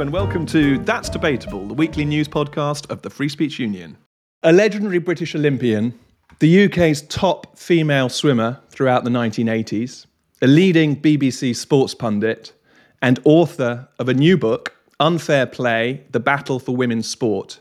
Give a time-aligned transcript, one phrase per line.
[0.00, 3.98] And welcome to That's Debatable, the weekly news podcast of the Free Speech Union.
[4.42, 5.92] A legendary British Olympian,
[6.38, 10.06] the UK's top female swimmer throughout the 1980s,
[10.40, 12.54] a leading BBC sports pundit,
[13.02, 17.60] and author of a new book, Unfair Play The Battle for Women's Sport.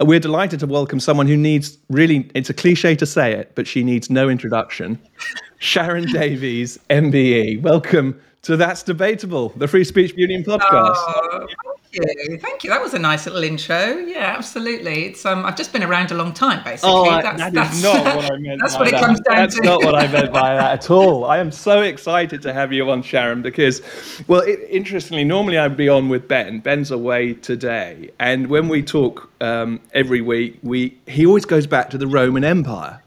[0.00, 3.66] We're delighted to welcome someone who needs really, it's a cliche to say it, but
[3.66, 4.98] she needs no introduction.
[5.60, 7.60] Sharron Davies, MBE.
[7.60, 10.60] Welcome to That's Debatable, the Free Speech Union podcast.
[10.96, 11.46] Oh,
[11.92, 12.38] thank you.
[12.38, 12.70] Thank you.
[12.70, 13.98] That was a nice little intro.
[13.98, 15.04] Yeah, absolutely.
[15.04, 16.90] It's um I've just been around a long time, basically.
[16.90, 18.60] Oh, that's, that that's, is not what I meant.
[18.60, 19.04] That's what it that.
[19.04, 19.60] comes down That's to.
[19.62, 21.24] That's not what I meant by that at all.
[21.24, 23.80] I am so excited to have you on, Sharron, because,
[24.26, 26.58] well, it, interestingly, normally I'd be on with Ben.
[26.58, 31.90] Ben's away today, and when we talk um, every week, we he always goes back
[31.90, 33.00] to the Roman Empire.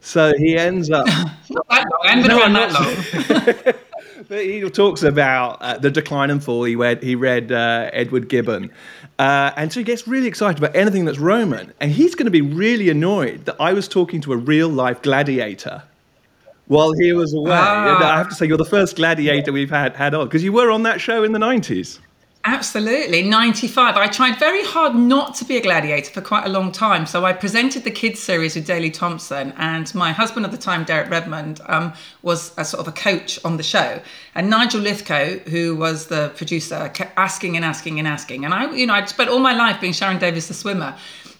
[0.00, 1.06] So he ends up.
[1.50, 2.00] Not that long.
[2.04, 3.74] I haven't been No, around that long.
[4.32, 6.64] But he talks about uh, the decline and fall.
[6.64, 8.70] He read, he read uh, Edward Gibbon.
[9.18, 11.70] Uh, and so he gets really excited about anything that's Roman.
[11.80, 15.02] And he's going to be really annoyed that I was talking to a real life
[15.02, 15.82] gladiator
[16.68, 17.52] while he was away.
[17.52, 17.96] Ah.
[17.96, 20.54] And I have to say, you're the first gladiator we've had, had on because you
[20.54, 21.98] were on that show in the 90s.
[22.44, 23.22] Absolutely.
[23.22, 23.96] 95.
[23.96, 27.06] I tried very hard not to be a gladiator for quite a long time.
[27.06, 30.82] So I presented the kids series with Daley Thompson, and my husband at the time,
[30.82, 34.00] Derek Redmond, um, was a sort of a coach on the show.
[34.34, 38.44] And Nigel Lythgoe, who was the producer, kept asking and asking and asking.
[38.44, 40.96] And I, you know, I'd spent all my life being Sharron Davies, the swimmer.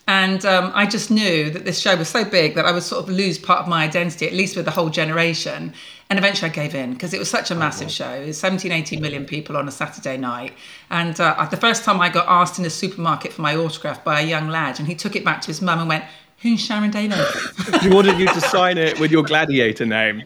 [0.06, 3.02] And um, I just knew that this show was so big that I would sort
[3.02, 5.74] of lose part of my identity, at least with the whole generation.
[6.12, 8.10] And eventually I gave in because it was such a massive show.
[8.10, 10.52] It was 17, 18 million people on a Saturday night.
[10.90, 14.20] And uh, the first time I got asked in a supermarket for my autograph by
[14.20, 16.04] a young lad, and he took it back to his mum and went,
[16.42, 17.80] Who's Sharron Davies?
[17.80, 20.24] He wanted you to sign it with your gladiator name.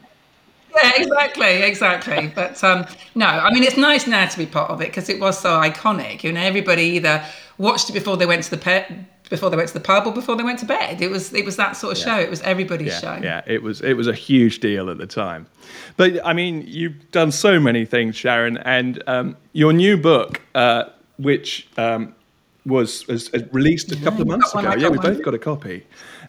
[0.75, 2.33] yeah, exactly, exactly.
[2.35, 2.85] But um,
[3.15, 5.51] no, I mean, it's nice now to be part of it because it was so
[5.51, 6.25] iconic.
[6.25, 7.25] You know, everybody either
[7.59, 8.93] watched it before they went to the pet.
[9.29, 11.45] Before they went to the pub or before they went to bed, it was it
[11.45, 12.17] was that sort of show.
[12.17, 13.21] It was everybody's yeah, show.
[13.23, 15.49] Yeah, it was it was a huge deal at the time.
[15.97, 20.85] But I mean, you've done so many things, Sharron, and um, your new book, uh,
[21.17, 22.15] which um,
[22.67, 24.83] was, was was released a couple of months got one, ago.
[24.83, 25.15] Yeah, we one.
[25.15, 25.85] both got a copy.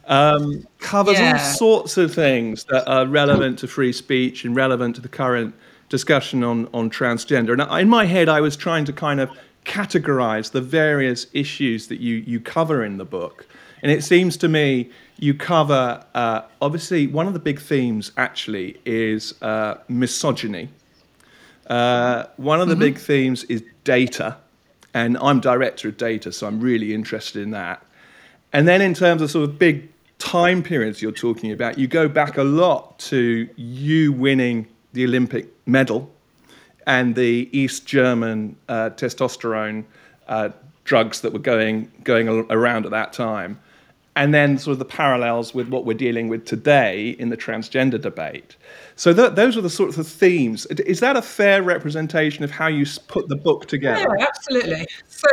[0.06, 5.02] Um, covers all sorts of things that are relevant to free speech and relevant to
[5.02, 5.54] the current
[5.90, 7.54] discussion on on transgender.
[7.54, 9.30] And in my head, I was trying to kind of
[9.68, 13.46] categorize the various issues that you you cover in the book.
[13.84, 14.90] And it seems to me
[15.20, 20.70] you cover uh, obviously one of the big themes actually is uh, misogyny.
[21.68, 24.38] Uh, one of the big themes is data,
[24.94, 27.86] and I'm director of data, so I'm really interested in that.
[28.54, 32.08] And then in terms of sort of big time periods you're talking about, you go
[32.08, 36.10] back a lot to you winning the Olympic medal
[36.88, 39.84] and the East German uh, testosterone
[40.28, 40.50] uh,
[40.86, 43.60] drugs that were going going around at that time,
[44.18, 48.02] and then sort of the parallels with what we're dealing with today in the transgender
[48.02, 48.58] debate.
[48.96, 50.66] So th- those are the sorts of themes.
[50.66, 54.16] Is that a fair representation of how you put the book together?
[54.18, 54.88] Yeah, absolutely.
[55.08, 55.28] So,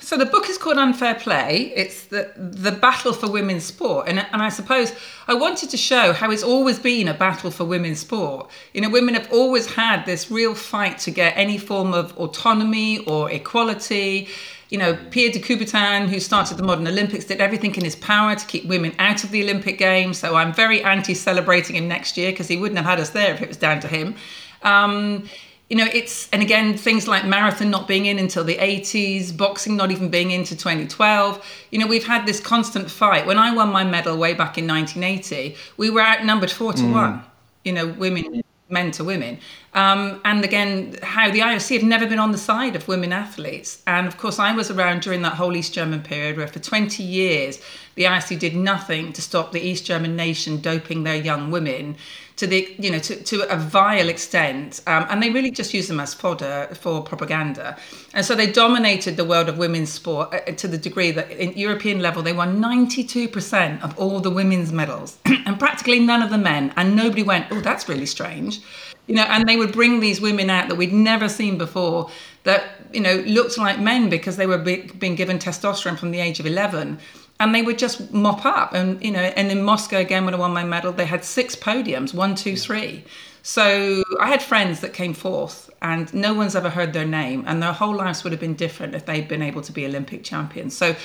[0.00, 1.72] so the book is called Unfair Play.
[1.76, 4.92] It's the the battle for women's sport, and and I suppose
[5.28, 8.50] I wanted to show how it's always been a battle for women's sport.
[8.72, 12.98] You know, women have always had this real fight to get any form of autonomy
[13.06, 14.28] or equality.
[14.74, 18.34] You know, Pierre de Coubertin, who started the modern Olympics, did everything in his power
[18.34, 20.18] to keep women out of the Olympic Games.
[20.18, 23.40] So I'm very anti-celebrating him next year because he wouldn't have had us there if
[23.40, 24.16] it was down to him.
[24.62, 25.28] Um,
[25.70, 29.76] you know, it's, and again, things like marathon not being in until the 80s, boxing
[29.76, 31.66] not even being into 2012.
[31.70, 33.26] You know, we've had this constant fight.
[33.26, 37.22] When I won my medal way back in 1980, we were outnumbered four to one,
[37.64, 38.42] you know, women,
[38.74, 39.38] men to women.
[39.72, 43.82] Um, and again, how the IOC had never been on the side of women athletes.
[43.86, 47.02] And of course, I was around during that whole East German period where for 20
[47.02, 47.62] years,
[47.94, 51.96] the IOC did nothing to stop the East German nation doping their young women
[52.36, 55.86] to the you know to, to a vile extent um, and they really just use
[55.88, 57.76] them as fodder for propaganda.
[58.12, 61.52] And so they dominated the world of women's sport uh, to the degree that in
[61.56, 65.18] european level they won 92% of all the women's medals.
[65.46, 68.60] And practically none of the men and nobody went oh that's really strange.
[69.06, 72.10] You know and they would bring these women out that we'd never seen before
[72.44, 76.20] that you know looked like men because they were be- being given testosterone from the
[76.20, 76.98] age of 11
[77.40, 78.74] and they would just mop up.
[78.74, 81.54] And you know and in moscow again when i won my medal they had six
[81.56, 83.04] podiums one two three.
[83.42, 87.44] So i had friends that came fourth and no one's ever heard their name.
[87.46, 90.24] And their whole lives would have been different if they'd been able to be olympic
[90.24, 90.76] champions.
[90.76, 90.96] So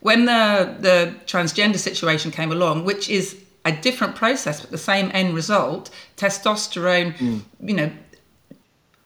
[0.00, 5.10] when the the transgender situation came along which is a different process but the same
[5.12, 7.42] end result testosterone mm.
[7.60, 7.90] you know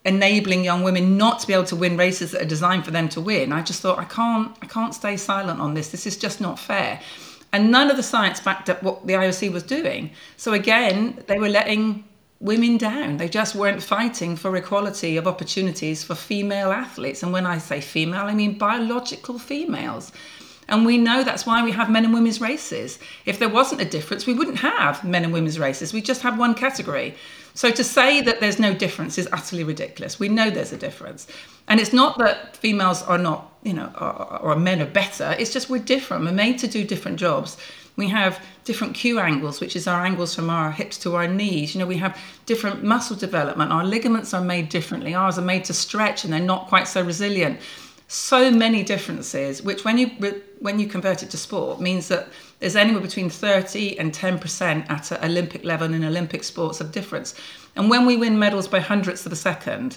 [0.04, 3.08] enabling young women not to be able to win races that are designed for them
[3.10, 3.52] to win.
[3.52, 5.90] I just thought I can't I can't stay silent on this.
[5.90, 7.00] This is just not fair.
[7.52, 10.10] And none of the science backed up what the IOC was doing.
[10.36, 12.04] So again, they were letting
[12.40, 13.18] women down.
[13.18, 17.22] They just weren't fighting for equality of opportunities for female athletes.
[17.22, 20.12] And when I say female, I mean biological females.
[20.68, 22.98] And we know that's why we have men and women's races.
[23.26, 25.92] If there wasn't a difference, we wouldn't have men and women's races.
[25.92, 27.14] We just have one category.
[27.54, 30.18] So to say that there's no difference is utterly ridiculous.
[30.18, 31.26] We know there's a difference.
[31.68, 35.36] And it's not that females are not, you know, or, or men are better.
[35.38, 36.24] It's just we're different.
[36.24, 37.58] We're made to do different jobs.
[37.96, 41.74] We have different Q angles, which is our angles from our hips to our knees.
[41.74, 43.70] You know, we have different muscle development.
[43.70, 45.14] Our ligaments are made differently.
[45.14, 47.60] Ours are made to stretch and they're not quite so resilient.
[48.12, 50.08] So many differences, which when you
[50.60, 52.28] when you convert it to sport means that
[52.58, 57.34] there's anywhere between 30 and 10% at an Olympic level in Olympic sports of difference.
[57.74, 59.96] And when we win medals by hundredths of a second,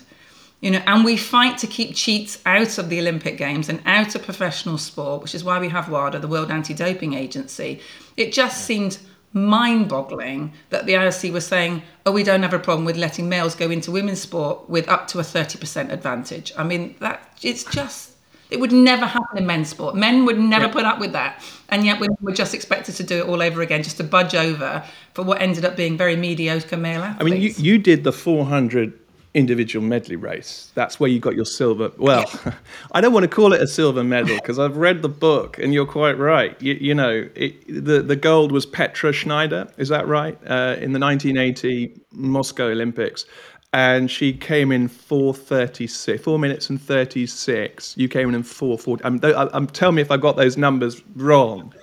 [0.61, 4.15] you know, and we fight to keep cheats out of the Olympic Games and out
[4.15, 7.81] of professional sport, which is why we have WADA, the World Anti-Doping Agency.
[8.15, 8.97] It just seemed
[9.33, 13.55] mind-boggling that the IOC was saying, "Oh, we don't have a problem with letting males
[13.55, 18.15] go into women's sport with up to a 30% advantage." I mean, that it's just
[18.51, 19.95] it would never happen in men's sport.
[19.95, 20.71] Men would never yeah.
[20.71, 21.43] put up with that.
[21.69, 24.35] And yet we were just expected to do it all over again, just to budge
[24.35, 24.83] over
[25.13, 27.21] for what ended up being very mediocre male athletes.
[27.21, 28.99] I mean, you, you did the 400
[29.33, 30.71] individual medley race.
[30.75, 31.91] That's where you got your silver.
[31.97, 32.53] Well, yeah.
[32.93, 35.73] I don't want to call it a silver medal because I've read the book and
[35.73, 36.59] you're quite right.
[36.61, 40.37] You, you know, it, the, the gold was Petra Schneider, is that right?
[40.47, 43.25] Uh, in the 1980 Moscow Olympics
[43.75, 49.15] and she came in 436 4 minutes and 36 you came in in 440 I'm,
[49.15, 51.73] um, I'm um, um, tell me if i got those numbers wrong.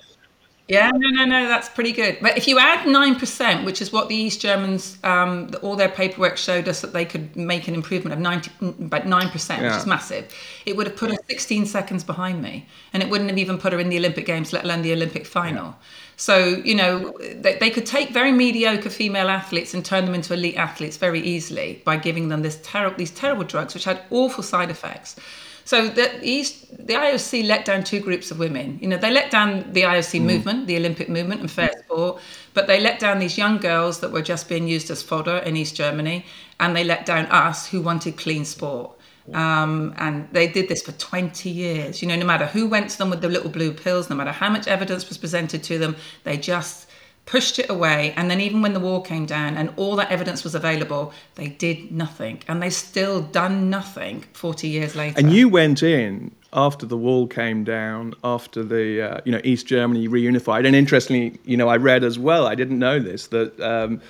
[0.68, 2.16] Yeah no no no that's pretty good.
[2.22, 6.38] But if you add 9% which is what the east germans um, all their paperwork
[6.38, 8.50] showed us that they could make an improvement of 90
[8.86, 9.62] about 9% yeah.
[9.62, 10.32] which is massive
[10.64, 12.66] it would have put her 16 seconds behind me.
[12.94, 15.26] And it wouldn't have even put her in the olympic games let alone the olympic
[15.26, 15.66] final.
[15.66, 15.74] Yeah.
[16.16, 20.34] So, you know, they, they could take very mediocre female athletes and turn them into
[20.34, 24.44] elite athletes very easily by giving them this ter- these terrible drugs, which had awful
[24.44, 25.16] side effects.
[25.64, 28.78] So the East, the IOC let down two groups of women.
[28.82, 30.24] You know, they let down the IOC mm.
[30.24, 32.20] movement, the Olympic movement, and fair sport,
[32.52, 35.56] but they let down these young girls that were just being used as fodder in
[35.56, 36.26] East Germany,
[36.58, 38.90] and they let down us who wanted clean sport.
[39.32, 42.02] Um, and they did this for 20 years.
[42.02, 44.32] You know, no matter who went to them with the little blue pills, no matter
[44.32, 46.88] how much evidence was presented to them, they just
[47.24, 48.12] pushed it away.
[48.16, 51.48] And then, even when the wall came down and all that evidence was available, they
[51.48, 52.42] did nothing.
[52.48, 55.18] And they still done nothing 40 years later.
[55.18, 59.66] And you went in after the wall came down, after the uh, you know East
[59.66, 60.66] Germany reunified.
[60.66, 62.46] And interestingly, you know, I read as well.
[62.46, 63.58] I didn't know this that.
[63.60, 64.00] Um,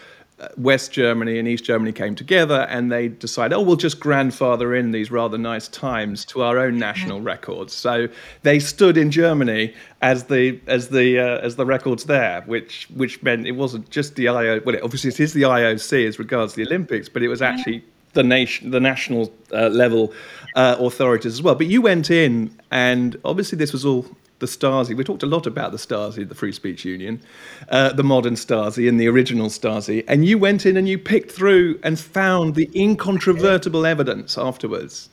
[0.56, 4.92] West Germany and East Germany came together and they decided, oh, we'll just grandfather in
[4.92, 7.26] these rather nice times to our own national mm-hmm.
[7.26, 7.72] records.
[7.72, 8.08] So
[8.42, 13.22] they stood in Germany as the as the uh, as the records there, which which
[13.22, 14.60] meant it wasn't just the IO.
[14.64, 17.84] Well, it, obviously it is the IOC as regards the Olympics, but it was actually
[18.12, 20.12] the nation, the national uh, level
[20.54, 21.54] uh, authorities as well.
[21.54, 24.06] But you went in, and obviously this was all
[24.42, 24.94] the Stasi.
[24.94, 27.22] We talked a lot about the Stasi, the Free Speech Union,
[27.70, 30.04] uh, the modern Stasi and the original Stasi.
[30.06, 35.08] And you went in and you picked through and found the incontrovertible evidence afterwards.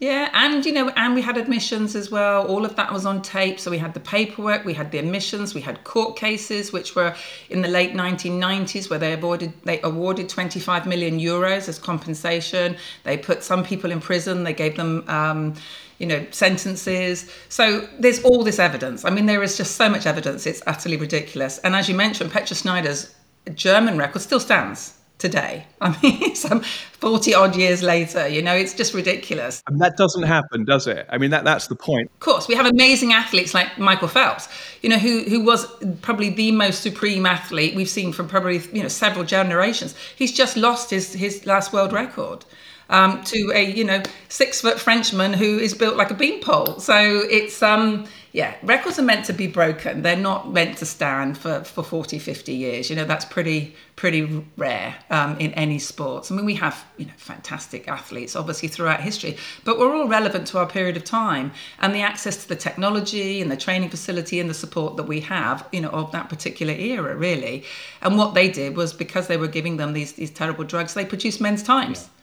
[0.00, 2.46] Yeah, and you know, and we had admissions as well.
[2.46, 3.58] All of that was on tape.
[3.58, 7.16] So we had the paperwork, we had the admissions, we had court cases, which were
[7.50, 12.76] in the late 1990s, where they awarded they awarded 25 million euros as compensation.
[13.02, 14.44] They put some people in prison.
[14.44, 15.04] They gave them.
[15.08, 15.54] Um,
[15.98, 17.30] you know, sentences.
[17.48, 19.04] So there's all this evidence.
[19.04, 20.46] I mean, there is just so much evidence.
[20.46, 21.58] It's utterly ridiculous.
[21.58, 23.14] And as you mentioned, Petra Schneider's
[23.54, 25.66] German record still stands today.
[25.80, 29.62] I mean, some um, 40 odd years later, you know, it's just ridiculous.
[29.66, 31.06] And that doesn't happen, does it?
[31.10, 32.10] I mean, that that's the point.
[32.14, 34.48] Of course, we have amazing athletes like Michael Phelps,
[34.82, 35.66] you know, who who was
[36.02, 39.94] probably the most supreme athlete we've seen from probably, you know, several generations.
[40.16, 42.44] He's just lost his his last world record
[42.90, 46.78] um, to a you know six foot Frenchman who is built like a beanpole.
[46.80, 50.02] So it's um yeah, records are meant to be broken.
[50.02, 52.90] They're not meant to stand for, for 40, 50 years.
[52.90, 56.30] You know, that's pretty pretty rare um, in any sports.
[56.30, 60.46] I mean, we have, you know, fantastic athletes, obviously, throughout history, but we're all relevant
[60.48, 61.52] to our period of time.
[61.80, 65.20] And the access to the technology and the training facility and the support that we
[65.22, 67.64] have, you know, of that particular era, really.
[68.02, 71.04] And what they did was because they were giving them these, these terrible drugs, they
[71.04, 72.02] produced men's times.
[72.02, 72.17] Yeah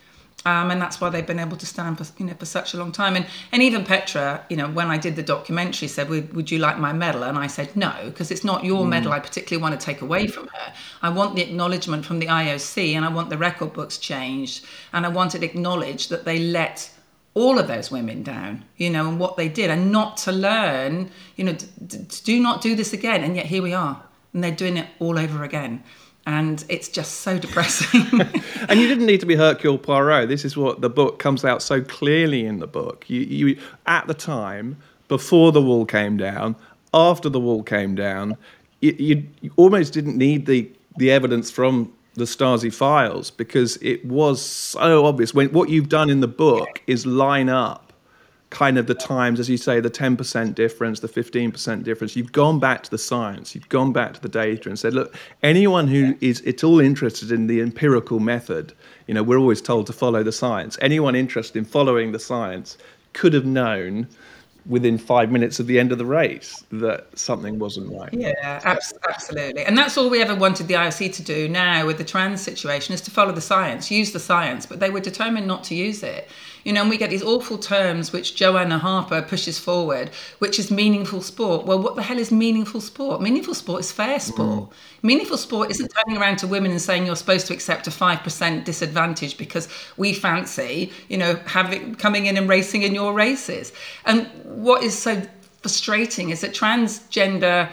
[0.46, 2.78] Um, and that's why they've been able to stand for you know for such a
[2.78, 3.16] long time.
[3.16, 6.60] And and even Petra, you know, when I did the documentary, said, "Would, would you
[6.60, 8.90] like my medal?" And I said, "No, because it's not your mm.
[8.90, 9.12] medal.
[9.12, 10.74] I particularly want to take away from her.
[11.02, 15.06] I want the acknowledgement from the IOC, and I want the record books changed, and
[15.06, 16.92] I want it acknowledged that they let."
[17.38, 21.12] all of those women down, you know, and what they did, and not to learn,
[21.36, 23.26] you know, d- d- do not do this again.
[23.26, 24.02] And yet here we are,
[24.34, 25.84] and they're doing it all over again
[26.26, 28.22] and it's just so depressing.
[28.70, 30.28] and you didn't need to be Hercule Poirot.
[30.28, 33.06] This is what the book comes out so clearly in the book.
[33.08, 34.78] You, you at the time
[35.08, 36.56] before the wall came down,
[36.94, 38.38] after the wall came down,
[38.82, 44.42] you, you, almost didn't need the the evidence from the Stasi files because it was
[44.42, 45.34] so obvious.
[45.34, 47.85] When what you've done in the book is line up
[48.56, 52.16] kind of the times, as you say, the 10% difference, the 15% difference.
[52.16, 55.14] You've gone back to the science, you've gone back to the data and said, look,
[55.44, 58.72] anyone who is at all interested in the empirical method,
[59.08, 60.78] you know, we're always told to follow the science.
[60.82, 62.78] Anyone interested in following the science
[63.12, 64.08] could have known
[64.68, 68.14] within five minutes of the end of the race that something wasn't right.
[68.14, 69.66] Yeah, absolutely.
[69.66, 72.94] And that's all we ever wanted the IOC to do now with the trans situation
[72.94, 76.04] is to follow the science, use the science, but they were determined not to use
[76.04, 76.30] it.
[76.66, 80.72] You know, and we get these awful terms which Joanna Harper pushes forward, which is
[80.72, 81.68] meaningful sport.
[81.68, 83.22] Well, what the hell is meaningful sport?
[83.22, 84.72] Meaningful sport is fair sport.
[84.72, 84.74] Mm.
[85.04, 88.64] Meaningful sport isn't turning around to women and saying you're supposed to accept a 5%
[88.64, 93.72] disadvantage because we fancy, you know, having coming in and racing in your races.
[94.06, 95.22] And what is so
[95.62, 97.70] frustrating is that transgender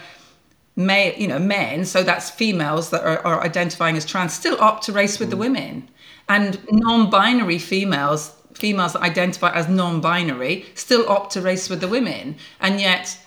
[0.75, 4.83] may you know men so that's females that are, are identifying as trans still opt
[4.83, 5.31] to race with mm.
[5.31, 5.87] the women
[6.27, 12.35] and non-binary females females that identify as non-binary still opt to race with the women
[12.59, 13.17] and yet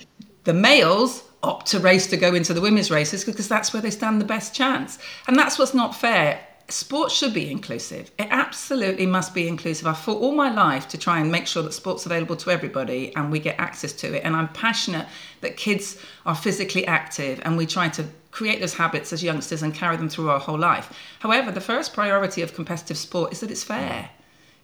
[0.45, 3.91] the males opt to race to go into the women's races because that's where they
[3.91, 4.99] stand the best chance.
[5.27, 6.41] And that's what's not fair.
[6.69, 8.11] Sports should be inclusive.
[8.19, 9.87] It absolutely must be inclusive.
[9.87, 13.15] I've fought all my life to try and make sure that sports available to everybody
[13.15, 14.25] and we get access to it.
[14.25, 15.07] And i'm passionate
[15.43, 19.73] that kids are physically active and we try to create those habits as youngsters and
[19.73, 20.93] carry them through our whole life.
[21.21, 24.11] However the first priority of competitive sport is that it's fair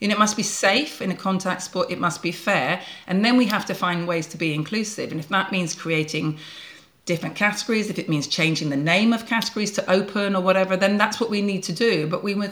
[0.03, 2.83] you know, it must be safe in a contact sport, it must be fair.
[3.07, 5.13] And then we have to find ways to be inclusive.
[5.13, 6.39] And if that means creating
[7.05, 10.99] different categories, if it means changing the name of categories to open or whatever, then
[10.99, 12.09] that's what we need to do.
[12.09, 12.51] But we were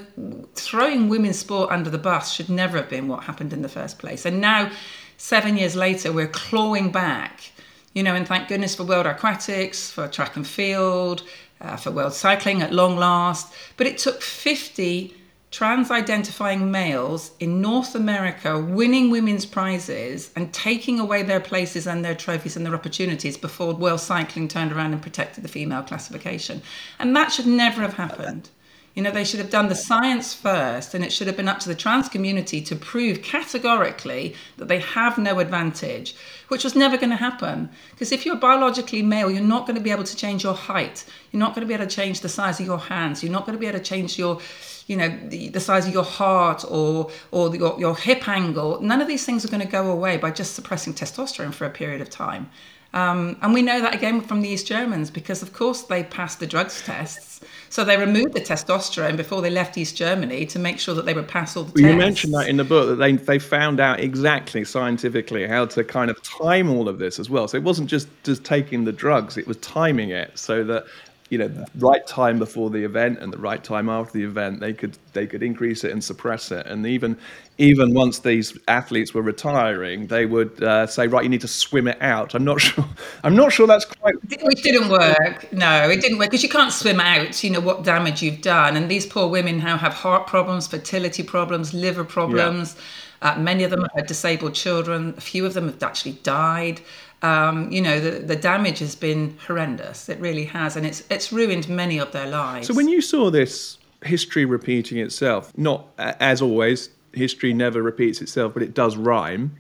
[0.55, 3.99] throwing women's sport under the bus should never have been what happened in the first
[3.99, 4.25] place.
[4.25, 4.71] And now,
[5.17, 7.51] seven years later, we're clawing back.
[7.95, 11.25] You know, and thank goodness for World Aquatics, for track and field,
[11.61, 13.53] uh, for world cycling at long last.
[13.77, 15.17] But it took 50
[15.51, 22.05] trans identifying males in North America winning women's prizes and taking away their places and
[22.05, 26.63] their trophies and their opportunities before World Cycling turned around and protected the female classification.
[27.01, 28.49] And that should never have happened.
[28.95, 31.61] You know, they should have done the science first, and it should have been up
[31.61, 36.17] to the trans community to prove categorically that they have no advantage,
[36.49, 37.71] which was never going to happen.
[37.93, 41.05] Because if you're biologically male, you're not going to be able to change your height.
[41.31, 43.23] You're not going to be able to change the size of your hands.
[43.23, 44.41] You're not going to be able to change your
[44.87, 49.01] you know the, the size of your heart or or your, your hip angle none
[49.01, 52.01] of these things are going to go away by just suppressing testosterone for a period
[52.01, 52.51] of time
[52.93, 56.41] um, and we know that again from the East Germans because, of course, they passed
[56.41, 57.41] the drugs tests.
[57.71, 61.15] So they removed the testosterone before they left East Germany to make sure that they
[61.15, 61.83] would pass all the tests.
[61.83, 65.85] You mentioned that in the book that they, they found out exactly scientifically how to
[65.85, 67.47] kind of time all of this as well.
[67.47, 70.85] So it wasn't just, just taking the drugs, it was timing it so that
[71.29, 74.59] you know the right time before the event and the right time after the event
[74.59, 77.17] they could they could increase it and suppress it and even
[77.61, 81.87] even once these athletes were retiring they would uh, say right you need to swim
[81.87, 82.85] it out i'm not sure
[83.23, 86.73] i'm not sure that's quite it didn't work no it didn't work because you can't
[86.73, 90.27] swim out you know what damage you've done and these poor women now have heart
[90.27, 92.83] problems fertility problems liver problems yeah.
[93.23, 95.13] Uh, many of them have disabled children.
[95.19, 96.81] A few of them have actually died
[97.23, 100.09] um, you know, the, the damage has been horrendous.
[100.09, 102.67] It really has, and it's it's ruined many of their lives.
[102.67, 108.55] So when you saw this history repeating itself, not as always, history never repeats itself,
[108.55, 109.57] but it does rhyme.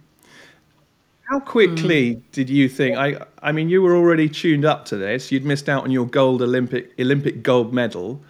[1.28, 2.22] How quickly mm.
[2.32, 2.96] did you think?
[2.96, 5.30] I I mean, you were already tuned up to this.
[5.30, 8.20] You'd missed out on your gold Olympic Olympic gold medal.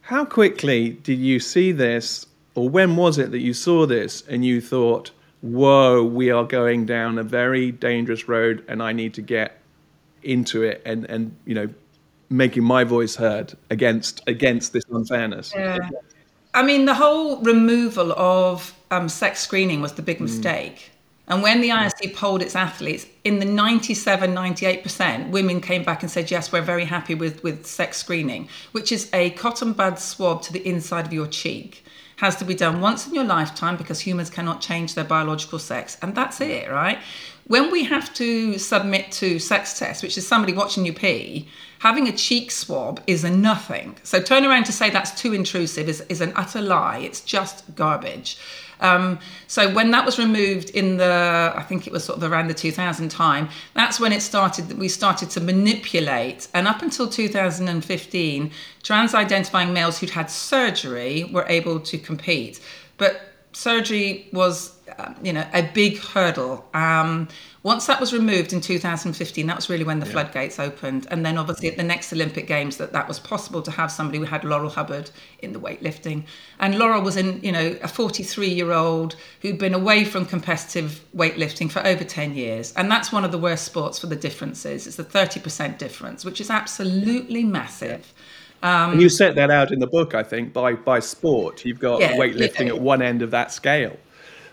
[0.00, 4.44] How quickly did you see this, or when was it that you saw this and
[4.44, 5.10] you thought?
[5.40, 9.60] whoa, we are going down a very dangerous road and I need to get
[10.22, 11.68] into it and, and you know,
[12.28, 15.52] making my voice heard against against this unfairness.
[15.54, 15.78] Yeah.
[16.56, 20.22] I mean, the whole removal of um, sex screening was the big mm.
[20.22, 20.76] mistake.
[20.76, 20.90] Mm.
[21.28, 26.10] And when the IOC polled its athletes, in the 97, 98%, women came back and
[26.10, 30.40] said, yes, we're very happy with, with sex screening, which is a cotton bud swab
[30.42, 31.84] to the inside of your cheek.
[32.16, 35.98] has to be done once in your lifetime because humans cannot change their biological sex,
[36.00, 36.98] and that's it, right?
[37.48, 41.48] When we have to submit to sex tests, which is somebody watching you pee,
[41.78, 43.96] having a cheek swab is a nothing.
[44.02, 46.98] So turn around to say that's too intrusive is, is an utter lie.
[46.98, 48.36] It's just garbage.
[48.80, 52.48] Um, so when that was removed in the, I think it was sort of around
[52.48, 54.76] the 2000 time, that's when it started.
[54.76, 58.50] We started to manipulate, and up until 2015,
[58.82, 62.60] trans-identifying males who'd had surgery were able to compete,
[62.98, 66.68] but surgery was, uh, you know, a big hurdle.
[66.74, 67.26] Um,
[67.62, 70.12] once that was removed in 2015, that was really when the yeah.
[70.12, 71.06] floodgates opened.
[71.10, 74.18] And then obviously at the next Olympic Games, that that was possible to have somebody
[74.18, 75.10] who had Laurel Hubbard
[75.40, 76.24] in the weightlifting.
[76.60, 81.02] And Laurel was in, you know, a 43 year old who'd been away from competitive
[81.16, 82.74] weightlifting for over 10 years.
[82.74, 84.86] And that's one of the worst sports for the differences.
[84.86, 88.12] It's the 30% difference, which is absolutely massive.
[88.62, 91.64] Um, and you set that out in the book, I think, by by sport.
[91.64, 92.74] You've got yeah, weightlifting yeah.
[92.74, 93.96] at one end of that scale.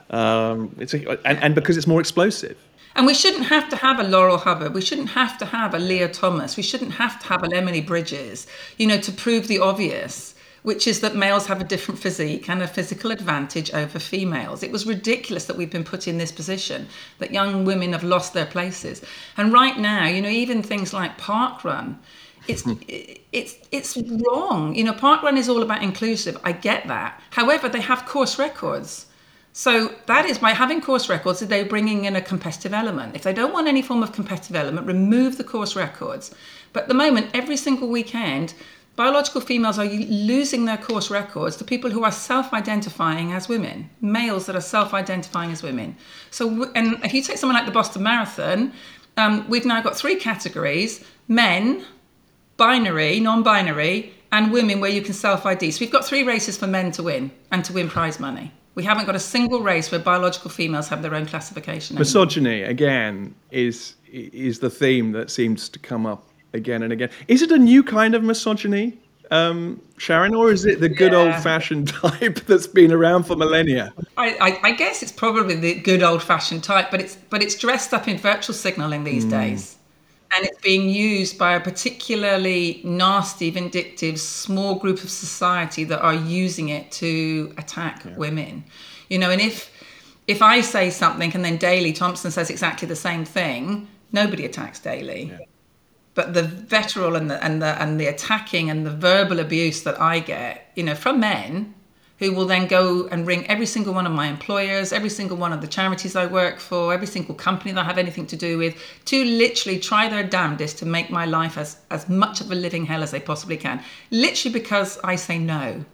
[0.10, 2.58] Um, it's a, and, and because it's more explosive.
[2.96, 4.74] And we shouldn't have to have a Laurel Hubbard.
[4.76, 6.56] We shouldn't have to have a Lia Thomas.
[6.56, 8.46] We shouldn't have to have a Emily Bridges,
[8.78, 12.62] you know, to prove the obvious, which is that males have a different physique and
[12.62, 14.62] a physical advantage over females.
[14.62, 18.34] It was ridiculous that we've been put in this position, that young women have lost
[18.34, 19.02] their places.
[19.38, 21.96] And right now, you know, even things like parkrun,
[22.48, 22.64] it's
[23.32, 24.76] it's it's wrong.
[24.76, 26.38] You know, parkrun is all about inclusive.
[26.44, 27.22] I get that.
[27.32, 29.08] However, they have course records.
[29.56, 33.16] So that is by having course records, that they're bringing in a competitive element.
[33.16, 36.34] If they don't want any form of competitive element, remove the course records.
[36.74, 38.56] But at the moment, every single weekend,
[38.96, 44.48] biological females are losing their course records to people who are self-identifying as women, males
[44.48, 45.96] that are self-identifying as women.
[46.32, 48.74] So, and if you take someone like the Boston Marathon,
[49.18, 51.86] um, we've now got three categories: men,
[52.58, 55.72] binary, non-binary, and women, where you can self-ID.
[55.72, 58.52] So we've got three races for men to win and to win prize money.
[58.76, 61.96] We haven't got a single race where biological females have their own classification.
[61.96, 62.02] Anymore.
[62.02, 67.10] Misogyny again is is the theme that seems to come up again and again.
[67.28, 68.98] Is it a new kind of misogyny,
[69.32, 71.20] um, Sharron, or is it the good yeah.
[71.20, 73.94] old-fashioned type that's been around for millennia?
[74.18, 77.94] I, I, I, guess it's probably the good old-fashioned type, but it's but it's dressed
[77.94, 79.32] up in virtual signaling these mm.
[79.32, 79.78] days
[80.36, 86.14] and it's being used by a particularly nasty, vindictive, small group of society that are
[86.14, 88.16] using it to attack yeah.
[88.16, 88.64] women.
[89.10, 89.72] You know, and if
[90.28, 94.80] if I say something and then Daley Thompson says exactly the same thing, nobody attacks
[94.80, 95.26] Daley.
[95.26, 95.38] Yeah.
[96.16, 100.00] But the vitriol and the and the and the attacking and the verbal abuse that
[100.00, 101.74] I get, you know, from men
[102.20, 105.52] who will then go and ring every single one of my employers, every single one
[105.52, 108.58] of the charities I work for, every single company that I have anything to do
[108.58, 112.56] with, to literally try their damnedest to make my life as, as much of a
[112.56, 113.84] living hell as they possibly can.
[114.12, 115.86] Literally because I say no.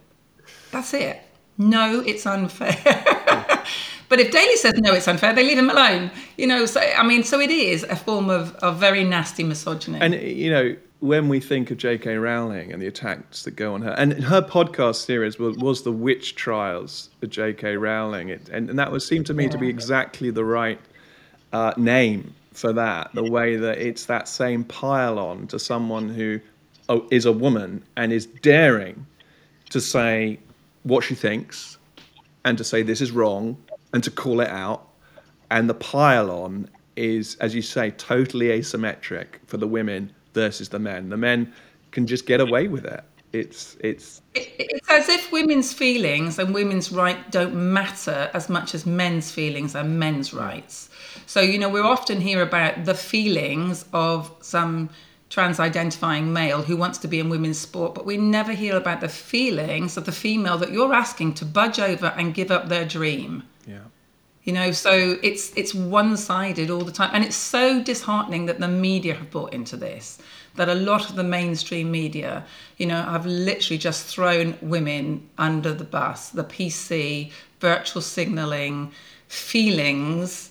[0.70, 1.20] That's it.
[1.58, 3.46] No, it's unfair.
[4.10, 6.10] but if Daley says no, it's unfair, they leave him alone.
[6.36, 10.00] You know, so I mean, so it is a form of, of very nasty misogyny.
[10.00, 12.16] And you know, when we think of J.K.
[12.16, 15.92] Rowling and the attacks that go on her, and her podcast series was, was the
[15.92, 17.76] witch trials of J.K.
[17.76, 19.50] Rowling, it, and, and that was seemed to me yeah.
[19.50, 20.80] to be exactly the right
[21.52, 23.12] uh, name for that.
[23.14, 26.40] The way that it's that same pile on to someone who
[26.88, 29.06] oh, is a woman and is daring
[29.68, 30.40] to say
[30.82, 31.78] what she thinks
[32.44, 33.56] and to say this is wrong
[33.92, 34.88] and to call it out,
[35.50, 40.78] and the pile on is, as you say, totally asymmetric for the women versus the
[40.78, 41.08] men.
[41.08, 41.52] The men
[41.90, 43.02] can just get away with it.
[43.32, 48.84] It's it's it's as if women's feelings and women's right don't matter as much as
[48.84, 50.90] men's feelings and men's rights.
[51.26, 54.90] So you know we often hear about the feelings of some
[55.28, 59.08] trans-identifying male who wants to be in women's sport, but we never hear about the
[59.08, 63.44] feelings of the female that you're asking to budge over and give up their dream.
[63.70, 63.84] Yeah.
[64.44, 68.68] You know, so it's it's one-sided all the time, and it's so disheartening that the
[68.68, 70.18] media have bought into this.
[70.56, 72.44] That a lot of the mainstream media,
[72.76, 76.30] you know, have literally just thrown women under the bus.
[76.30, 77.30] The PC,
[77.60, 78.92] virtual signalling,
[79.28, 80.50] feelings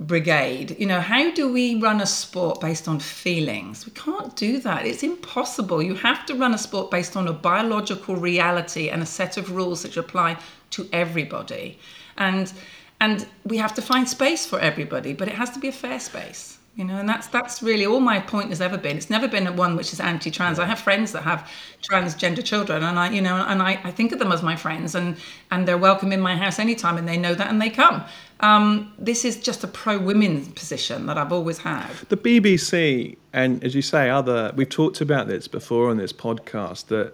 [0.00, 0.76] brigade.
[0.78, 3.84] You know, how do we run a sport based on feelings?
[3.84, 4.86] We can't do that.
[4.86, 5.82] It's impossible.
[5.82, 9.50] You have to run a sport based on a biological reality and a set of
[9.50, 10.38] rules that apply
[10.70, 11.78] to everybody.
[12.18, 12.52] And
[13.00, 16.00] and we have to find space for everybody, but it has to be a fair
[16.00, 16.58] space.
[16.78, 18.96] You know, and that's that's really all my point has ever been.
[18.96, 20.60] It's never been one which is anti-trans.
[20.60, 21.50] I have friends that have
[21.82, 24.94] transgender children, and I, you know, and I, I think of them as my friends,
[24.94, 25.16] and
[25.50, 28.04] and they're welcome in my house anytime, and they know that, and they come.
[28.38, 31.90] Um, this is just a pro-women position that I've always had.
[32.10, 36.86] The BBC, and as you say, other we've talked about this before on this podcast
[36.86, 37.12] that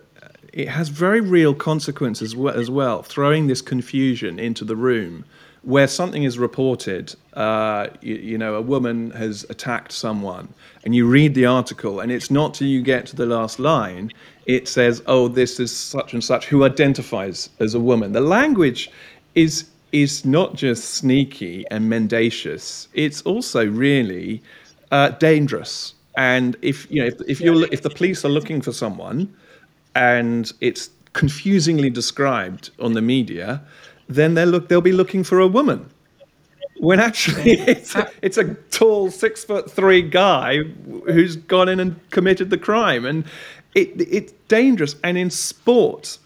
[0.55, 3.03] it has very real consequences as well.
[3.03, 5.25] Throwing this confusion into the room
[5.62, 10.47] where something is reported, uh, you, you, know, a woman has attacked someone,
[10.85, 14.12] and you read the article, and it's not till you get to the last line,
[14.47, 18.12] it says, oh, this is such and such who identifies as a woman.
[18.12, 18.90] The language
[19.35, 24.43] is is not just sneaky and mendacious; it's also really
[24.90, 25.95] uh, dangerous.
[26.17, 29.35] And if you know, if, if you if the police are looking for someone,
[29.94, 33.62] and it's confusingly described on the media,
[34.09, 35.88] then they'll look they'll be looking for a woman.
[36.78, 40.59] When actually it's a, it's a tall six foot three guy
[41.07, 43.24] who's gone in and committed the crime, and
[43.74, 44.96] it, it's dangerous.
[45.02, 46.18] And in sport,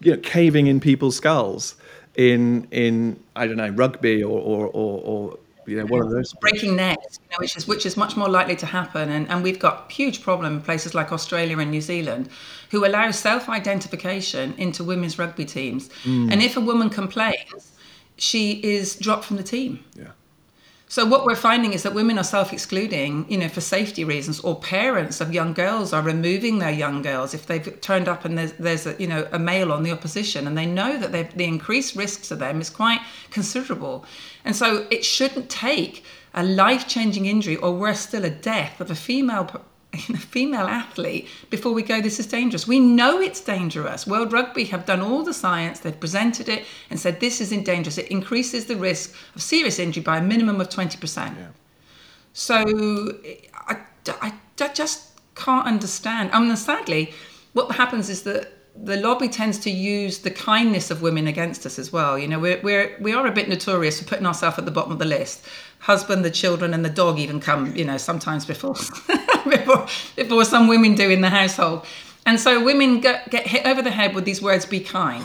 [0.00, 1.76] you know, caving in people's skulls
[2.16, 6.32] in in I don't know rugby or or, or, or you know, one of those
[6.34, 9.10] breaking necks, you know, which is which is much more likely to happen.
[9.10, 12.28] And, and we've got huge problem in places like Australia and New Zealand,
[12.70, 15.88] who allow self-identification into women's rugby teams.
[16.04, 16.32] Mm.
[16.32, 17.72] And if a woman complains,
[18.16, 19.84] she is dropped from the team.
[19.94, 20.12] Yeah.
[20.92, 24.60] So what we're finding is that women are self-excluding, you know, for safety reasons, or
[24.60, 28.52] parents of young girls are removing their young girls if they've turned up and there's,
[28.58, 31.96] there's a, you know, a male on the opposition, and they know that the increased
[31.96, 33.00] risk to them is quite
[33.30, 34.04] considerable,
[34.44, 38.94] and so it shouldn't take a life-changing injury, or worse still, a death of a
[38.94, 39.62] female
[40.08, 42.66] a female athlete before we go, this is dangerous.
[42.66, 44.06] We know it's dangerous.
[44.06, 47.98] World Rugby have done all the science, they've presented it and said this isn't dangerous.
[47.98, 51.16] It increases the risk of serious injury by a minimum of 20%.
[51.16, 51.48] Yeah.
[52.32, 53.18] So
[53.54, 53.76] I,
[54.06, 56.30] I, I, just can't understand.
[56.32, 57.12] I mean, sadly,
[57.52, 61.78] what happens is that the lobby tends to use the kindness of women against us
[61.78, 62.18] as well.
[62.18, 64.92] You know, we're, we're, we are a bit notorious for putting ourselves at the bottom
[64.92, 65.46] of the list.
[65.80, 68.74] Husband, the children, and the dog even come, you know, sometimes before,
[69.44, 71.84] before, before some women do in the household.
[72.24, 75.24] And so women get, get hit over the head with these words, be kind.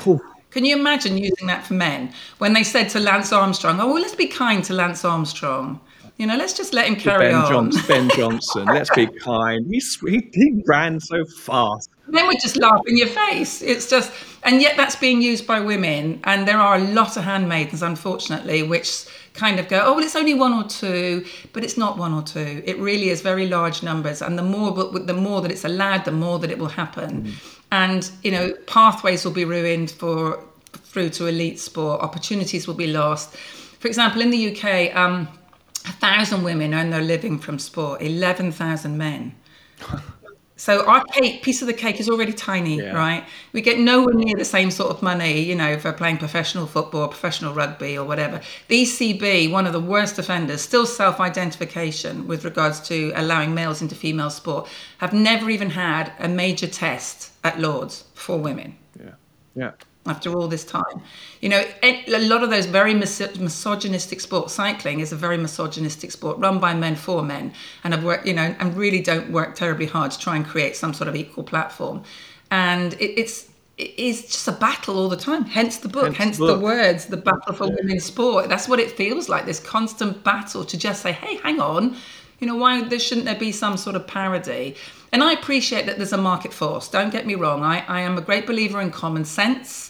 [0.50, 2.14] Can you imagine using that for men?
[2.40, 5.80] When they said to Lance Armstrong, oh, well, let's be kind to Lance Armstrong.
[6.18, 7.50] You know, let's just let him carry ben on.
[7.52, 9.68] Johnson, ben Johnson, let's be kind.
[9.70, 11.92] He, he, he ran so fast.
[12.10, 13.62] Then we just laugh in your face.
[13.62, 14.12] It's just,
[14.44, 16.20] and yet that's being used by women.
[16.24, 20.16] And there are a lot of handmaidens, unfortunately, which kind of go, oh, well, it's
[20.16, 22.64] only one or two, but it's not one or two.
[22.66, 24.22] It really is very large numbers.
[24.22, 27.24] And the more, the more that it's allowed, the more that it will happen.
[27.24, 27.34] Mm.
[27.72, 30.44] And, you know, pathways will be ruined for
[30.74, 32.02] through to elite sport.
[32.02, 33.36] Opportunities will be lost.
[33.80, 35.28] For example, in the UK, um,
[35.86, 39.36] a thousand women earn their living from sport, 11,000 men.
[40.58, 42.92] so our cake, piece of the cake is already tiny, yeah.
[42.92, 43.24] right?
[43.54, 47.08] We get nowhere near the same sort of money, you know, for playing professional football,
[47.08, 48.42] professional rugby or whatever.
[48.68, 53.94] The ECB, one of the worst offenders, still self-identification with regards to allowing males into
[53.94, 54.68] female sport,
[54.98, 58.76] have never even had a major test at Lords for women.
[59.00, 59.12] Yeah.
[59.56, 59.72] Yeah
[60.10, 61.02] after all this time.
[61.42, 66.38] You know, a lot of those very misogynistic sports, cycling is a very misogynistic sport
[66.40, 69.86] run by men for men, and I've worked, you know, and really don't work terribly
[69.86, 72.04] hard to try and create some sort of equal platform.
[72.52, 75.46] And it, it's it is just a battle all the time.
[75.46, 76.60] Hence the book, hence, hence the, book.
[76.60, 77.76] the, words, the battle for yeah.
[77.80, 78.50] women's sport.
[78.50, 79.46] That's what it feels like.
[79.46, 81.96] This constant battle to just say, hey, hang on,
[82.40, 84.76] you know, why there shouldn't there be some sort of parody?
[85.12, 86.88] And I appreciate that there's a market force.
[86.88, 87.64] Don't get me wrong.
[87.64, 89.87] I, I am a great believer in common sense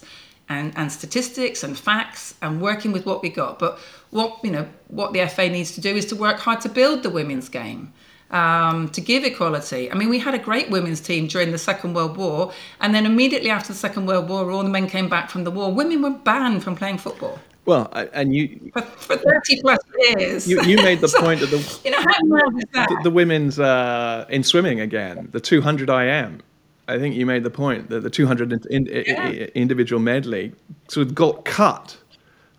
[0.50, 3.60] and, and statistics and facts and working with what we got.
[3.60, 3.80] But
[4.12, 7.04] what you know, what the FA needs to do is to work hard to build
[7.04, 7.94] the women's game.
[8.30, 9.90] Um, to give equality.
[9.90, 13.06] I mean, we had a great women's team during the Second World War, and then
[13.06, 15.72] immediately after the Second World War, all the men came back from the war.
[15.72, 17.40] Women were banned from playing football.
[17.68, 20.46] Well, and you for, for thirty plus years.
[20.46, 22.90] You, you made the so, point of the you know how mad is that?
[22.90, 26.42] The, the women's uh, in swimming again, the two hundred IM.
[26.88, 29.48] I think you made the point that the 200 in, yeah.
[29.56, 30.54] individual medley
[30.88, 31.98] sort of got cut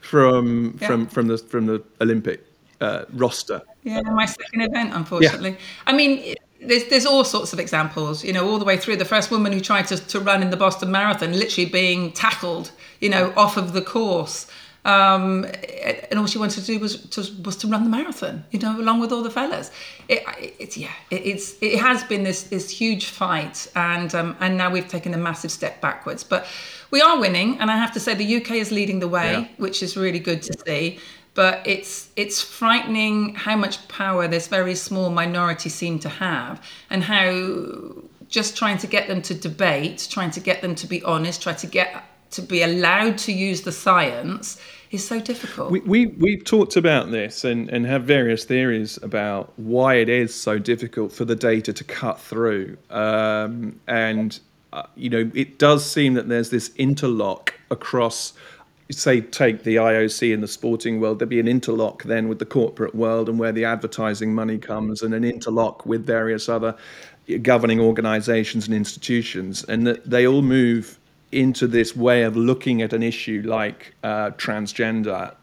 [0.00, 0.86] from yeah.
[0.86, 2.44] from from the from the Olympic
[2.80, 3.62] uh, roster.
[3.84, 5.50] Yeah, my second event, unfortunately.
[5.50, 5.56] Yeah.
[5.86, 8.96] I mean, there's there's all sorts of examples, you know, all the way through.
[8.96, 12.72] The first woman who tried to, to run in the Boston Marathon, literally being tackled,
[13.00, 14.46] you know, off of the course.
[14.84, 15.44] Um,
[16.10, 18.80] and all she wanted to do was to, was to run the marathon, you know,
[18.80, 19.70] along with all the fellas.
[20.08, 20.22] It,
[20.58, 24.70] it's yeah, it, it's it has been this this huge fight, and um, and now
[24.70, 26.24] we've taken a massive step backwards.
[26.24, 26.46] But
[26.90, 29.48] we are winning, and I have to say the UK is leading the way, yeah.
[29.58, 30.98] which is really good to see.
[31.34, 37.02] But it's it's frightening how much power this very small minority seem to have, and
[37.02, 41.42] how just trying to get them to debate, trying to get them to be honest,
[41.42, 44.60] try to get to be allowed to use the science
[44.90, 45.70] is so difficult.
[45.70, 50.34] We, we, we've talked about this and, and have various theories about why it is
[50.34, 52.76] so difficult for the data to cut through.
[52.90, 54.38] Um, and
[54.72, 58.34] uh, you know, it does seem that there's this interlock across
[58.90, 62.46] say take the IOC in the sporting world, there'd be an interlock then with the
[62.46, 66.74] corporate world and where the advertising money comes, and an interlock with various other
[67.42, 70.97] governing organizations and institutions, and that they all move
[71.32, 75.34] into this way of looking at an issue like uh, transgender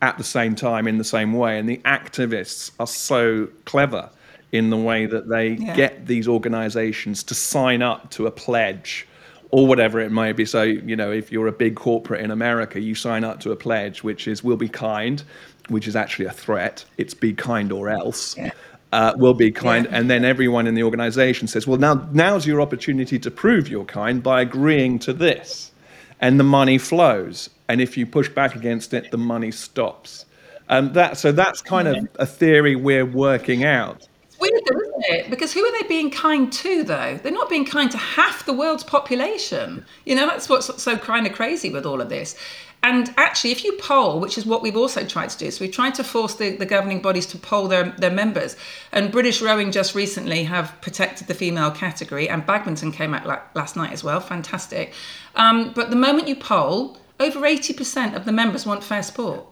[0.00, 1.58] at the same time in the same way.
[1.58, 4.10] And the activists are so clever
[4.50, 5.74] in the way that they yeah.
[5.74, 9.06] get these organizations to sign up to a pledge
[9.50, 10.44] or whatever it may be.
[10.44, 13.56] So, you know, if you're a big corporate in America, you sign up to a
[13.56, 15.22] pledge which is we'll be kind,
[15.68, 16.84] which is actually a threat.
[16.98, 18.36] It's be kind or else.
[18.36, 18.50] Yeah
[18.92, 19.98] uh, will be kind, yeah.
[19.98, 23.84] and then everyone in the organization says, "Well, now now's your opportunity to prove you're
[23.84, 25.72] kind by agreeing to this,"
[26.20, 27.50] and the money flows.
[27.68, 30.26] And if you push back against it, the money stops.
[30.68, 34.08] Um, that so that's kind of a theory we're working out.
[34.24, 35.30] It's weird, isn't it?
[35.30, 37.18] Because who are they being kind to, though?
[37.22, 39.84] They're not being kind to half the world's population.
[40.04, 42.36] You know, that's what's so kind of crazy with all of this.
[42.84, 45.72] And actually, if you poll, which is what we've also tried to do, so we've
[45.72, 48.56] tried to force the, the governing bodies to poll their, their members.
[48.90, 53.42] And British Rowing just recently have protected the female category, and badminton came out la-
[53.54, 54.18] last night as well.
[54.18, 54.92] Fantastic.
[55.36, 59.46] Um, but the moment you poll, over 80% of the members want fair sport.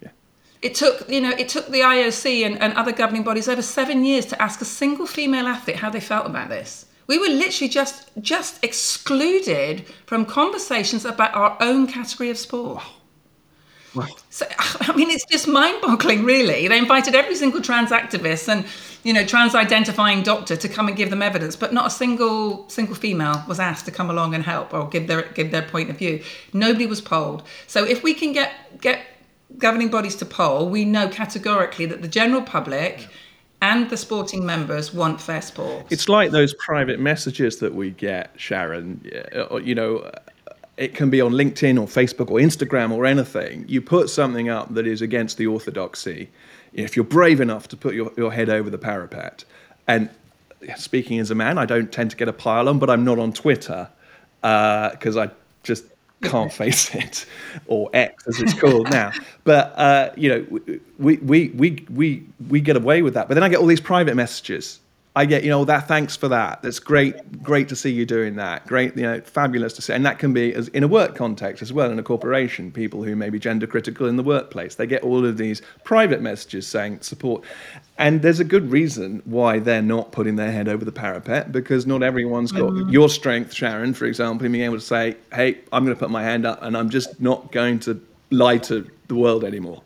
[0.00, 0.10] Yeah.
[0.62, 4.04] It took, you know, it took the IOC and, and other governing bodies over seven
[4.04, 6.85] years to ask a single female athlete how they felt about this.
[7.06, 12.82] We were literally just just excluded from conversations about our own category of sport.
[13.94, 14.08] Wow.
[14.30, 16.68] So I mean, it's just mind-boggling, really.
[16.68, 18.66] They invited every single trans activist and
[19.04, 22.94] you know trans-identifying doctor to come and give them evidence, but not a single single
[22.94, 25.98] female was asked to come along and help or give their give their point of
[25.98, 26.22] view.
[26.52, 27.42] Nobody was polled.
[27.66, 29.00] So if we can get get
[29.58, 33.00] governing bodies to poll, we know categorically that the general public.
[33.00, 33.06] Yeah
[33.62, 35.86] and the sporting members want fair sport.
[35.90, 39.02] It's like those private messages that we get, Sharron.
[39.64, 40.10] You know,
[40.76, 43.64] it can be on LinkedIn or Facebook or Instagram or anything.
[43.66, 46.30] You put something up that is against the orthodoxy.
[46.72, 49.44] If you're brave enough to put your, your head over the parapet,
[49.88, 50.10] and
[50.76, 53.18] speaking as a man, I don't tend to get a pile on, but I'm not
[53.18, 53.88] on Twitter
[54.42, 55.30] because uh, I
[55.62, 55.84] just
[56.28, 57.26] can't face it,
[57.66, 59.12] or X as it's called now.
[59.44, 63.28] But uh, you know, we, we we we we get away with that.
[63.28, 64.80] But then I get all these private messages
[65.16, 66.60] I get, you know, that thanks for that.
[66.60, 68.66] That's great, great to see you doing that.
[68.66, 69.94] Great, you know, fabulous to see.
[69.94, 73.02] And that can be as in a work context as well, in a corporation, people
[73.02, 74.74] who may be gender critical in the workplace.
[74.74, 77.42] They get all of these private messages saying support.
[77.96, 81.86] And there's a good reason why they're not putting their head over the parapet because
[81.86, 82.90] not everyone's got mm-hmm.
[82.90, 86.22] your strength, Sharron, for example, being able to say, hey, I'm going to put my
[86.22, 87.98] hand up and I'm just not going to
[88.30, 89.82] lie to the world anymore.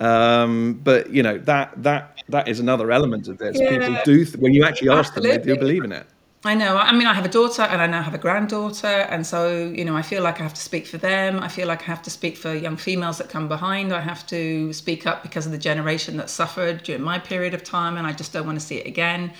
[0.00, 3.58] Um, but you know that that that is another element of this.
[3.58, 3.70] Yeah.
[3.70, 5.30] People do th- when you actually ask Absolutely.
[5.38, 6.06] them, they do believe in it.
[6.44, 6.76] I know.
[6.76, 8.86] I mean, I have a daughter and I now have a granddaughter.
[8.86, 11.42] And so, you know, I feel like I have to speak for them.
[11.42, 13.92] I feel like I have to speak for young females that come behind.
[13.92, 17.64] I have to speak up because of the generation that suffered during my period of
[17.64, 17.96] time.
[17.96, 19.32] And I just don't want to see it again.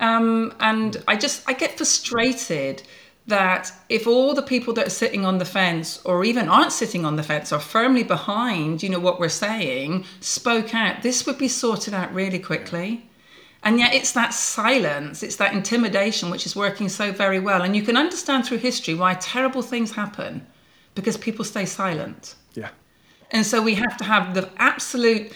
[0.00, 2.84] Um, and I just, I get frustrated
[3.28, 7.04] that if all the people that are sitting on the fence or even aren't sitting
[7.04, 11.38] on the fence are firmly behind you know what we're saying spoke out this would
[11.38, 13.04] be sorted out really quickly.
[13.62, 17.62] And yet it's that silence it's that intimidation which is working so very well.
[17.62, 20.46] And you can understand through history why terrible things happen
[20.94, 22.34] because people stay silent.
[22.54, 22.70] Yeah.
[23.30, 25.32] And so we have to have the absolute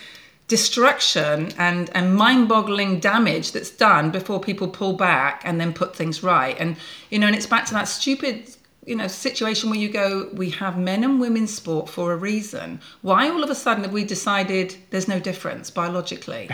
[0.48, 6.22] destruction and, and mind-boggling damage that's done before people pull back and then put things
[6.22, 6.56] right.
[6.58, 6.76] And
[7.10, 10.50] you know and it's back to that stupid you know situation where you go we
[10.50, 12.80] have men and women sport for a reason.
[13.02, 16.50] Why all of a sudden have we decided there's no difference biologically?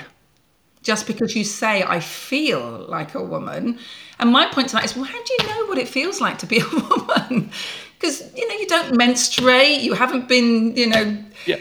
[0.83, 3.79] Just because you say i feel like a woman.
[4.20, 6.38] And my point to that is well how do you know what it feels like
[6.38, 7.51] to be a woman?
[7.98, 11.57] Because you know you don't menstruate you haven't been you know yeah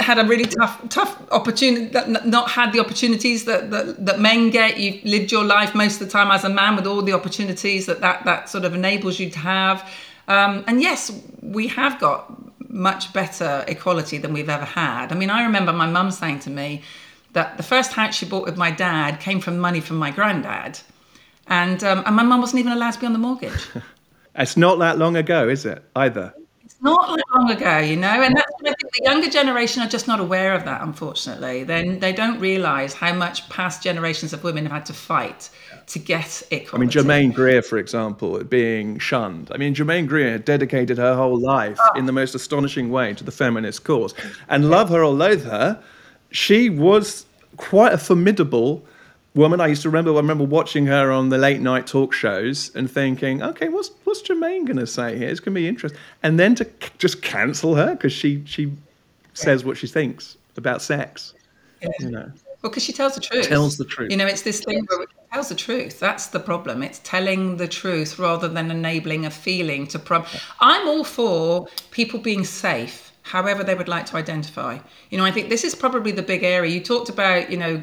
[0.00, 1.90] had a really tough tough opportunity
[2.24, 4.78] not had the opportunities that, that that men get.
[4.78, 7.86] You've lived your life most of the time as a man with all the opportunities
[7.86, 9.88] that that, that sort of enables you to have.
[10.26, 12.32] Um, and yes we have got
[12.70, 15.12] much better equality than we've ever had.
[15.12, 16.82] I mean i remember my mum saying to me
[17.32, 20.80] that the first house she bought with my dad came from money from my granddad.
[21.46, 23.68] And um, and my mum wasn't even allowed to be on the mortgage.
[24.36, 26.32] It's not that long ago is it either?
[26.64, 28.52] It's not that long ago, you know, and that's
[28.92, 30.82] the younger generation are just not aware of that.
[30.82, 35.50] Unfortunately, then they don't realise how much past generations of women have had to fight
[35.88, 36.76] to get equality.
[36.76, 39.50] I mean, Germaine Greer, for example, being shunned.
[39.52, 41.98] I mean, Germaine Greer dedicated her whole life oh.
[41.98, 44.14] in the most astonishing way to the feminist cause,
[44.48, 45.82] and love her or loathe her,
[46.30, 47.26] she was
[47.56, 48.84] quite a formidable
[49.34, 49.60] woman.
[49.60, 50.12] I used to remember.
[50.12, 54.22] I remember watching her on the late night talk shows and thinking, okay, what's what's
[54.22, 55.28] Germaine going to say here?
[55.28, 56.00] It's going to be interesting.
[56.22, 58.72] And then to c- just cancel her because she she
[59.34, 61.34] says what she thinks about sex.
[61.80, 61.88] Yeah.
[62.00, 63.48] You know, Well, because she tells the truth.
[63.48, 64.10] Tells the truth.
[64.10, 65.98] You know, it's this thing where it tells the truth.
[66.00, 66.82] That's the problem.
[66.82, 70.26] It's telling the truth rather than enabling a feeling to prob.
[70.60, 74.78] I'm all for people being safe, however they would like to identify.
[75.08, 76.70] You know, I think this is probably the big area.
[76.70, 77.82] You talked about, you know,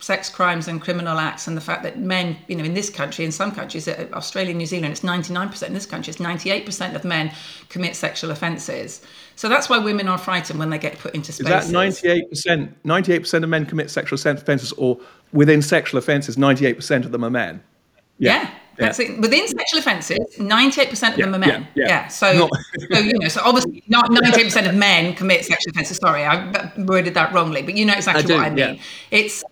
[0.00, 3.24] sex crimes and criminal acts and the fact that men, you know, in this country,
[3.24, 5.62] in some countries, uh, Australia, New Zealand, it's 99%.
[5.66, 7.32] In this country, it's 98% of men
[7.68, 9.02] commit sexual offences.
[9.36, 11.64] So that's why women are frightened when they get put into spaces.
[11.66, 12.76] is that ninety eight percent?
[12.84, 14.98] Ninety eight percent of men commit sexual offences, or
[15.32, 17.62] within sexual offences, ninety eight percent of them are men.
[18.18, 18.50] Yeah.
[18.76, 19.18] That's it.
[19.18, 21.66] Within sexual offences, ninety-eight percent of Yeah, them are men.
[21.74, 22.06] yeah, yeah.
[22.08, 22.50] So, Not-
[22.92, 25.96] so you know, so obviously, not ninety-eight percent of men commit sexual offences.
[25.96, 28.74] Sorry, I worded that wrongly, but you know exactly I do, what I mean.
[28.76, 28.80] yeah.
[29.10, 29.42] It's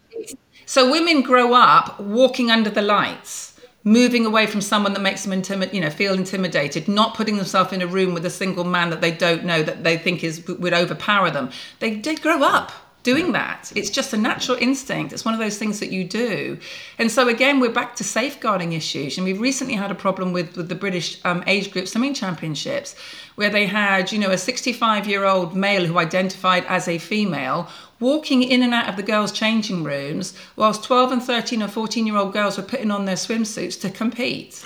[0.67, 5.33] so women grow up walking under the lights, moving away from someone that makes them
[5.33, 8.91] intimid, you know, feel intimidated, not putting themselves in a room with a single man
[8.91, 11.51] that they don't know that they think is would overpower them.
[11.79, 12.73] They did grow up
[13.07, 13.71] doing that.
[13.77, 15.13] It's just a natural instinct.
[15.13, 16.59] It's one of those things that you do.
[16.99, 19.17] And so again, we're back to safeguarding issues.
[19.17, 22.97] And we've recently had a problem with, with the British um, age group swimming championships,
[23.37, 27.69] where they had, you know, a 65 year old male who identified as a female
[28.01, 32.07] walking in and out of the girls' changing rooms, whilst 12 and 13 or 14
[32.07, 34.65] year old girls were putting on their swimsuits to compete.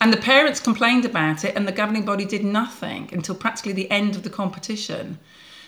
[0.00, 3.90] And the parents complained about it, and the governing body did nothing until practically the
[3.90, 5.18] end of the competition.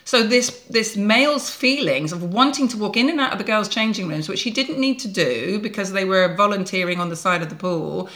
[0.05, 3.69] So this this male's feelings of wanting to walk in and out of the girls'
[3.69, 7.42] changing rooms, which he didn't need to do because they were volunteering on the side
[7.42, 8.09] of the pool.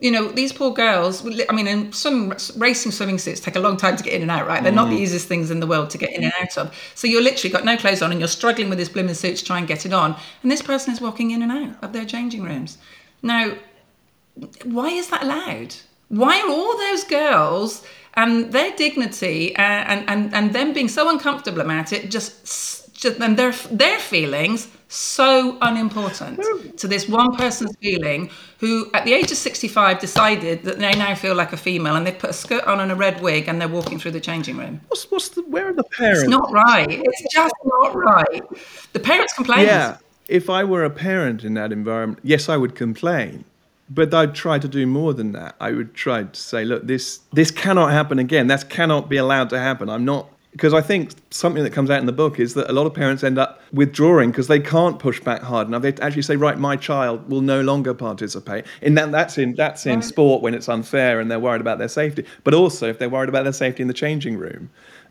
[0.00, 1.26] You know, these poor girls.
[1.48, 4.30] I mean, and some racing swimming suits take a long time to get in and
[4.30, 4.62] out, right?
[4.62, 5.00] They're not the mm.
[5.00, 6.74] easiest things in the world to get in and out of.
[6.94, 9.44] So you're literally got no clothes on, and you're struggling with this blooming suit to
[9.44, 10.14] try and get it on.
[10.42, 12.78] And this person is walking in and out of their changing rooms.
[13.22, 13.54] Now,
[14.64, 15.74] why is that allowed?
[16.08, 17.84] Why are all those girls
[18.14, 23.20] and their dignity and and, and, and them being so uncomfortable about it just, just
[23.20, 29.30] and their their feelings so unimportant to this one person's feeling who at the age
[29.30, 32.64] of 65 decided that they now feel like a female and they've put a skirt
[32.64, 34.80] on and a red wig and they're walking through the changing room.
[34.88, 36.22] What's what's the where are the parents?
[36.22, 36.86] It's not right.
[36.88, 38.42] It's just not right.
[38.94, 39.66] The parents complain.
[39.66, 43.44] Yeah, if I were a parent in that environment, yes, I would complain.
[43.90, 45.54] But I'd try to do more than that.
[45.60, 48.46] I would try to say, look, this this cannot happen again.
[48.46, 49.88] That cannot be allowed to happen.
[49.90, 52.72] I'm not because I think something that comes out in the book is that a
[52.72, 55.82] lot of parents end up withdrawing because they can't push back hard enough.
[55.82, 58.66] They actually say, right, my child will no longer participate.
[58.82, 61.88] In that, that's in that's in sport when it's unfair and they're worried about their
[61.88, 62.24] safety.
[62.42, 64.68] But also if they're worried about their safety in the changing room,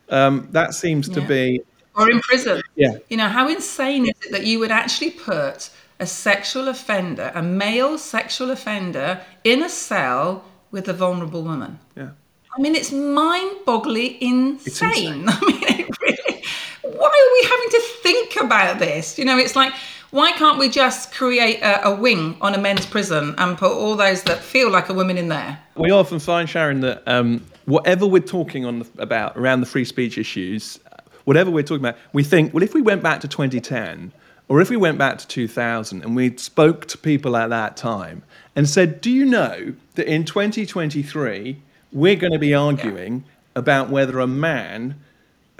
[0.09, 1.61] um, that seems to be
[1.95, 2.61] or in prison.
[2.75, 2.97] Yeah.
[3.07, 5.69] You know, how insane is it that you would actually put
[6.01, 11.79] a sexual offender, a male sexual offender, in a cell with a vulnerable woman?
[11.95, 12.09] yeah.
[12.57, 14.55] I mean, it's mind-boggling insane.
[14.65, 15.25] insane.
[15.27, 16.43] I mean, it really,
[16.81, 19.19] why are we having to think about this?
[19.19, 19.73] You know, it's like,
[20.09, 23.95] why can't we just create a, a wing on a men's prison and put all
[23.95, 25.59] those that feel like a woman in there?
[25.75, 29.85] We often find, Sharron, that um, whatever we're talking on the, about around the free
[29.85, 30.79] speech issues,
[31.25, 34.11] whatever we're talking about, we think, well, if we went back to 2010,
[34.47, 38.23] or if we went back to 2000 and we spoke to people at that time
[38.55, 41.61] and said, do you know that in 2023
[41.91, 43.23] we're going to be arguing
[43.55, 44.95] about whether a man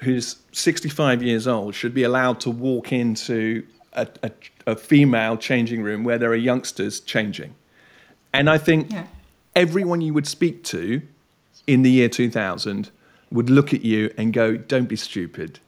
[0.04, 4.32] who's 65 years old should be allowed to walk into a, a,
[4.68, 7.56] a female changing room where there are youngsters changing?
[8.34, 9.08] And I think Yeah.
[9.56, 11.02] everyone you would speak to
[11.66, 12.92] in the year 2000
[13.32, 15.60] would look at you and go, Don't be stupid.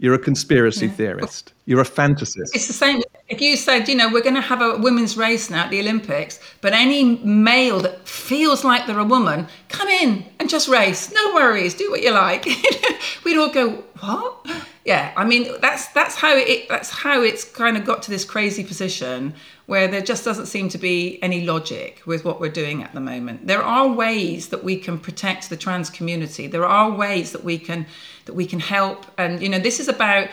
[0.00, 1.52] You're a conspiracy theorist.
[1.66, 2.50] You're a fantasist.
[2.54, 3.02] It's the same.
[3.28, 5.80] If you said, you know, we're going to have a women's race now at the
[5.80, 11.12] Olympics, but any male that feels like they're a woman, come in and just race.
[11.12, 11.74] No worries.
[11.74, 12.46] Do what you like.
[13.24, 14.46] We'd all go, what?
[14.84, 15.12] Yeah.
[15.16, 18.62] I mean, that's that's how it that's how it's kind of got to this crazy
[18.62, 19.34] position
[19.68, 23.00] where there just doesn't seem to be any logic with what we're doing at the
[23.00, 23.46] moment.
[23.46, 26.46] There are ways that we can protect the trans community.
[26.46, 27.84] There are ways that we can
[28.24, 29.04] that we can help.
[29.18, 30.30] And you know, this is about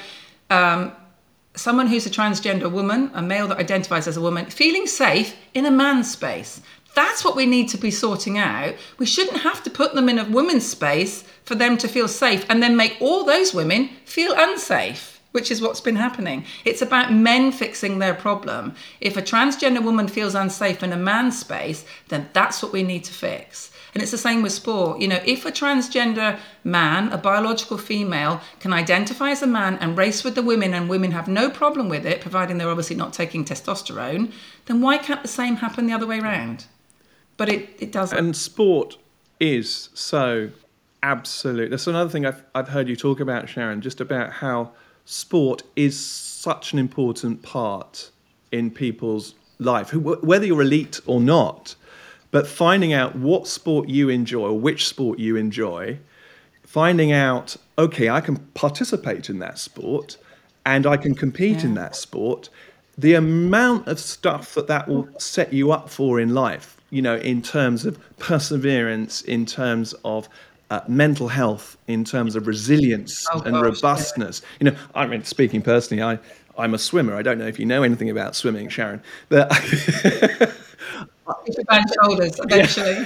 [0.49, 0.93] um,
[1.53, 5.65] someone who's a transgender woman, a male that identifies as a woman, feeling safe in
[5.65, 6.61] a man's space.
[6.93, 8.75] That's what we need to be sorting out.
[8.99, 12.45] We shouldn't have to put them in a woman's space for them to feel safe
[12.47, 15.14] and then make all those women feel unsafe.
[15.35, 16.45] Which is what's been happening.
[16.63, 18.73] It's about men fixing their problem.
[19.01, 23.03] If a transgender woman feels unsafe in a man's space, then that's what we need
[23.03, 23.69] to fix.
[23.93, 25.01] And it's the same with sport.
[25.01, 29.97] You know, if a transgender man, a biological female, can identify as a man and
[29.97, 33.11] race with the women and women have no problem with it, providing they're obviously not
[33.11, 34.31] taking testosterone,
[34.67, 36.65] then why can't the same happen the other way around?
[37.35, 38.17] But it, it doesn't.
[38.17, 38.97] And sport
[39.41, 40.51] is so
[41.03, 41.71] absolute.
[41.71, 44.71] That's another thing I've, I've heard you talk about, Sharron, just about how
[45.05, 48.11] sport is such an important part
[48.51, 51.75] in people's life, whether you're elite or not.
[52.31, 55.99] But finding out what sport you enjoy or which sport you enjoy,
[56.63, 60.17] finding out, okay, I can participate in that sport
[60.65, 61.65] and I can compete yeah.
[61.65, 62.49] in that sport.
[62.97, 67.15] The amount of stuff that that will set you up for in life, you know,
[67.15, 70.27] in terms of perseverance, in terms of
[70.69, 74.41] uh, mental health, in terms of resilience oh, and gosh, robustness.
[74.41, 74.47] Yeah.
[74.59, 76.19] You know, I mean, speaking personally, I
[76.57, 77.15] I'm a swimmer.
[77.15, 79.51] I don't know if you know anything about swimming, Sharron, but.
[82.01, 83.05] shoulders eventually.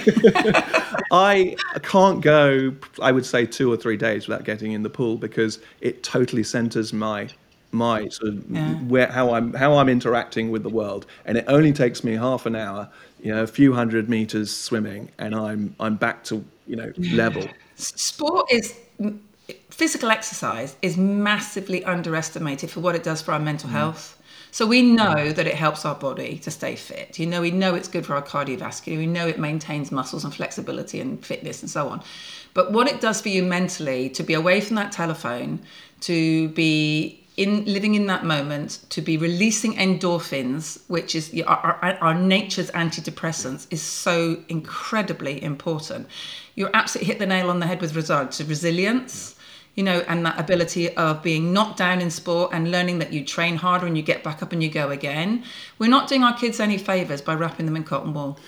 [1.10, 2.74] I can't go.
[3.00, 6.42] I would say two or three days without getting in the pool because it totally
[6.42, 7.28] centers my
[7.72, 8.74] my sort of yeah.
[8.74, 12.46] where how I'm how I'm interacting with the world, and it only takes me half
[12.46, 12.88] an hour,
[13.22, 17.46] you know, a few hundred meters swimming, and I'm I'm back to you know level.
[17.76, 18.74] Sport is
[19.70, 23.72] physical exercise is massively underestimated for what it does for our mental mm.
[23.72, 24.16] health.
[24.52, 27.20] So we know that it helps our body to stay fit.
[27.20, 28.98] You know, we know it's good for our cardiovascular.
[28.98, 32.02] We know it maintains muscles and flexibility and fitness and so on.
[32.52, 35.60] But what it does for you mentally, to be away from that telephone,
[36.00, 41.94] to be in living in that moment, to be releasing endorphins, which is our, our,
[42.02, 46.06] our nature's antidepressants, is so incredibly important.
[46.54, 49.36] You absolutely hit the nail on the head with regard to resilience
[49.76, 53.24] you know, and that ability of being knocked down in sport and learning that you
[53.24, 55.44] train harder and you get back up and you go again.
[55.78, 58.38] We're not doing our kids any favors by wrapping them in cotton wool.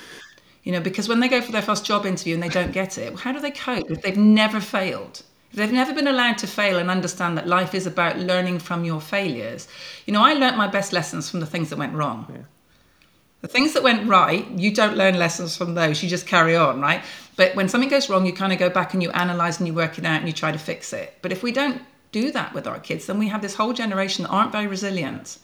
[0.64, 2.98] You know, because when they go for their first job interview and they don't get
[2.98, 5.22] it, how do they cope if they've never failed?
[5.54, 9.00] They've never been allowed to fail and understand that life is about learning from your
[9.00, 9.68] failures.
[10.06, 12.26] You know, I learnt my best lessons from the things that went wrong.
[12.32, 12.42] Yeah.
[13.42, 16.02] The things that went right, you don't learn lessons from those.
[16.02, 17.02] You just carry on, right?
[17.36, 19.74] But when something goes wrong, you kind of go back and you analyze and you
[19.74, 21.18] work it out and you try to fix it.
[21.22, 21.82] But if we don't
[22.12, 25.38] do that with our kids, then we have this whole generation that aren't very resilient.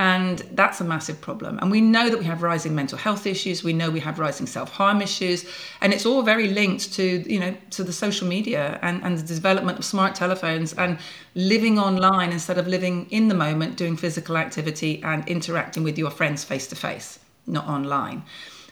[0.00, 1.58] And that's a massive problem.
[1.60, 3.64] And we know that we have rising mental health issues.
[3.64, 5.44] We know we have rising self-harm issues.
[5.80, 9.34] And it's all very linked to, you know, to the social media and, and the
[9.34, 10.98] development of smart telephones and
[11.34, 16.10] living online instead of living in the moment, doing physical activity and interacting with your
[16.10, 17.18] friends face to face
[17.48, 18.22] not online.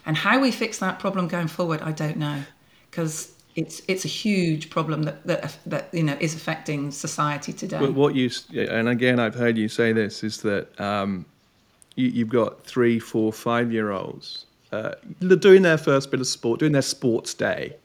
[0.05, 2.43] And how we fix that problem going forward, I don't know,
[2.89, 7.79] because it's it's a huge problem that, that that you know is affecting society today.
[7.79, 11.25] But what you and again, I've heard you say this is that um,
[11.95, 16.59] you, have got three, four, five year olds uh, doing their first bit of sport,
[16.59, 17.75] doing their sports day,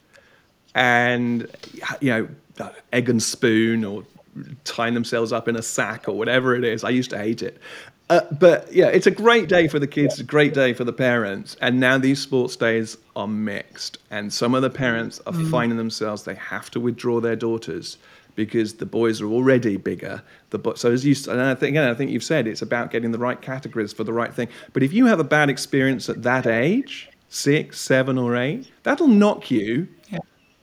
[0.74, 1.50] and
[2.02, 4.04] you know, egg and spoon or
[4.64, 6.84] tying themselves up in a sack or whatever it is.
[6.84, 7.58] I used to hate it.
[8.12, 10.92] Uh, but yeah, it's a great day for the kids, a great day for the
[10.92, 11.56] parents.
[11.62, 13.96] And now these sports days are mixed.
[14.10, 15.50] And some of the parents are mm.
[15.50, 17.96] finding themselves, they have to withdraw their daughters
[18.34, 20.22] because the boys are already bigger.
[20.50, 23.12] The so as you and I think again, I think you've said it's about getting
[23.12, 24.48] the right categories for the right thing.
[24.74, 29.08] But if you have a bad experience at that age, six, seven, or eight, that'll
[29.08, 30.18] knock you, yeah.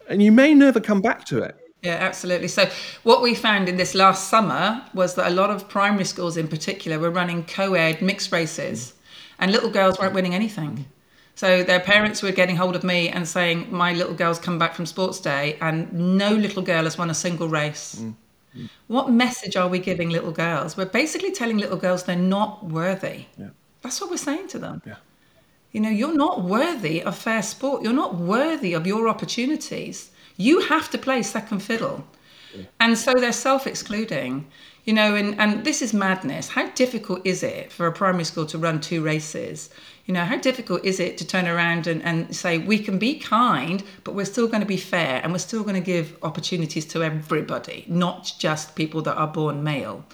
[0.08, 1.56] and you may never come back to it.
[1.82, 2.50] Yeah, absolutely.
[2.50, 2.70] So,
[3.04, 6.48] what we found in this last summer was that a lot of primary schools, in
[6.48, 8.94] particular, were running co ed mixed races,
[9.40, 10.86] and little girls weren't winning anything.
[11.36, 14.76] So, their parents were getting hold of me and saying, My little girl's come back
[14.76, 17.96] from sports day, and no little girl has won a single race.
[17.96, 18.16] Mm.
[18.58, 18.70] Mm.
[18.88, 20.76] What message are we giving little girls?
[20.76, 23.26] We're basically telling little girls they're not worthy.
[23.38, 23.50] Yeah.
[23.84, 24.82] That's what we're saying to them.
[24.86, 24.96] Yeah.
[25.72, 27.84] You know, you're not worthy of fair sport.
[27.84, 32.08] You're not worthy of your opportunities you have to play second fiddle.
[32.56, 32.64] Yeah.
[32.80, 34.48] And so they're self excluding,
[34.86, 36.48] you know, and, and this is madness.
[36.48, 39.70] How difficult is it for a primary school to run two races?
[40.06, 43.20] You know, how difficult is it to turn around and, and say, we can be
[43.20, 46.86] kind, but we're still going to be fair and we're still going to give opportunities
[46.88, 50.06] to everybody, not just people that are born male.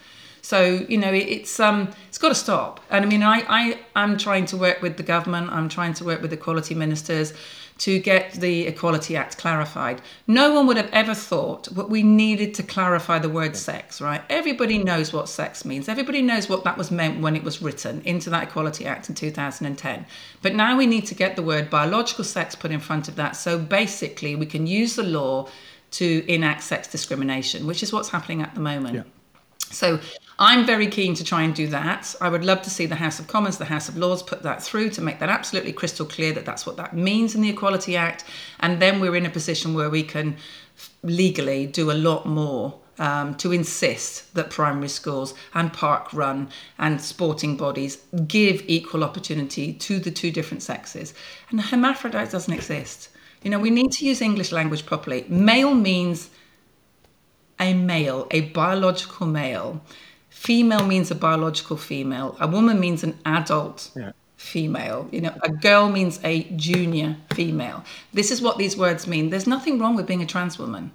[0.42, 2.80] So you know, it, it's um, it's got to stop.
[2.92, 5.50] And I mean, I I I'm trying to work with the government.
[5.52, 7.34] I'm trying to work with the equality ministers
[7.78, 10.02] to get the Equality Act clarified.
[10.28, 14.22] No one would have ever thought that we needed to clarify the word sex, right?
[14.30, 15.90] Everybody knows what sex means.
[15.90, 19.16] Everybody knows what that was meant when it was written into that Equality Act in
[19.16, 20.06] 2010.
[20.42, 23.36] But now we need to get the word biological sex put in front of that.
[23.36, 25.50] So basically, we can use the law
[25.92, 28.96] to enact sex discrimination, which is what's happening at the moment.
[28.96, 29.04] Yeah.
[29.72, 30.00] So
[30.38, 32.14] I'm very keen to try and do that.
[32.20, 34.62] I would love to see the House of Commons, the House of Lords put that
[34.62, 37.96] through to make that absolutely crystal clear that that's what that means in the Equality
[37.96, 38.26] Act.
[38.60, 40.36] And then we're in a position where we can
[41.04, 47.02] legally do a lot more um, to insist that primary schools and park run and
[47.02, 51.14] sporting bodies give equal opportunity to the two different sexes.
[51.50, 53.10] And hermaphrodite doesn't exist.
[53.42, 55.26] You know, we need to use English language properly.
[55.30, 56.30] Male means
[57.60, 59.82] a male, a biological male.
[60.46, 62.38] Female means a biological female.
[62.40, 64.12] A woman means an adult yeah.
[64.38, 65.10] female.
[65.12, 67.84] You know, a girl means a junior female.
[68.14, 69.32] This is what these words mean.
[69.32, 70.92] There's nothing wrong with being a trans woman.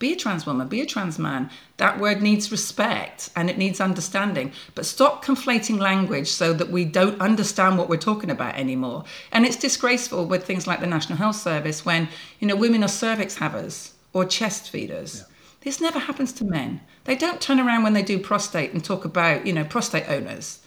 [0.00, 1.50] Be a trans woman, be a trans man.
[1.76, 4.50] That word needs respect and it needs understanding.
[4.74, 9.04] But stop conflating language so that we don't understand what we're talking about anymore.
[9.30, 12.08] And it's disgraceful with things like the National Health Service when,
[12.40, 15.18] you know, women are cervix havers or chest feeders.
[15.18, 15.29] Yeah.
[15.62, 16.80] This never happens to men.
[17.04, 20.60] They don't turn around when they do prostate and talk about, you know, prostate owners.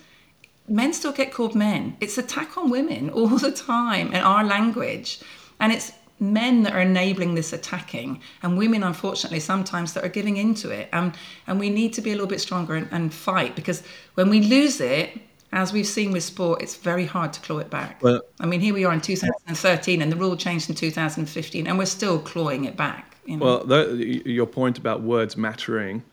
[0.67, 1.97] Men still get called men.
[1.99, 5.19] It's attack on women all the time in our language.
[5.59, 10.37] And it's men that are enabling this attacking and women unfortunately sometimes that are giving
[10.37, 11.13] into it and
[11.47, 13.83] and we need to be a little bit stronger and, and fight because
[14.13, 15.19] when we lose it
[15.53, 18.59] as we've seen with sport it's very hard to claw it back well, i mean
[18.59, 22.65] here we are in 2013 and the rule changed in 2015 and we're still clawing
[22.65, 23.45] it back you know?
[23.45, 26.03] well the, your point about words mattering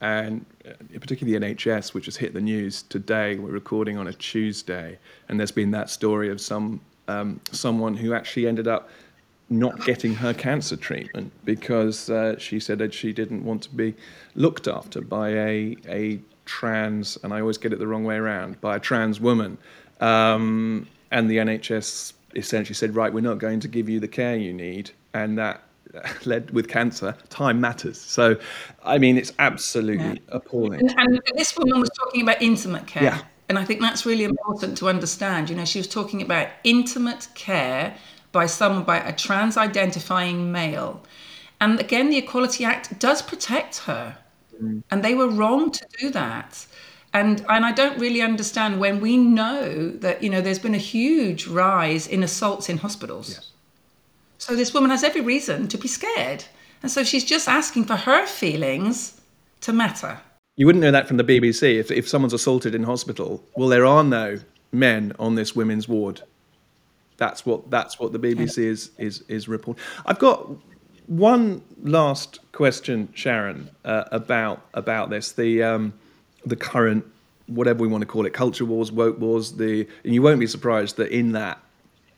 [0.00, 0.70] and uh,
[1.00, 3.36] particularly the NHS, which has hit the news today.
[3.36, 8.12] We're recording on a Tuesday, and there's been that story of some um, someone who
[8.12, 8.90] actually ended up
[9.50, 13.94] not getting her cancer treatment because uh, she said that she didn't want to be
[14.34, 18.60] looked after by a, a trans, and I always get it the wrong way around,
[18.60, 19.58] by a trans woman.
[20.00, 24.36] Um, and the NHS essentially said, right, we're not going to give you the care
[24.36, 24.90] you need.
[25.14, 25.62] And that
[26.24, 28.00] led with cancer, time matters.
[28.00, 28.36] So,
[28.82, 30.14] I mean, it's absolutely yeah.
[30.28, 30.80] appalling.
[30.80, 33.04] And, and, this woman was talking about intimate care.
[33.04, 33.22] Yeah.
[33.48, 35.48] And I think that's really important to understand.
[35.48, 37.96] You know, she was talking about intimate care
[38.32, 41.02] by someone, by a trans identifying male.
[41.60, 44.18] And again, the Equality Act does protect her.
[44.62, 44.82] Mm.
[44.90, 46.66] And they were wrong to do that.
[47.14, 50.78] And, and I don't really understand when we know that, you know, there's been a
[50.78, 53.30] huge rise in assaults in hospitals.
[53.30, 53.50] Yes.
[54.38, 56.44] So this woman has every reason to be scared.
[56.82, 59.20] And so she's just asking for her feelings
[59.62, 60.20] to matter.
[60.56, 61.78] You wouldn't know that from the BBC.
[61.78, 64.38] If, if someone's assaulted in hospital, well, there are no
[64.72, 66.22] men on this women's ward.
[67.16, 69.82] That's what that's what the BBC is is is reporting.
[70.06, 70.48] I've got
[71.08, 75.94] one last question, Sharron, uh, about about this the um,
[76.46, 77.04] the current
[77.46, 79.52] whatever we want to call it culture wars, woke wars.
[79.52, 81.60] The and you won't be surprised that in that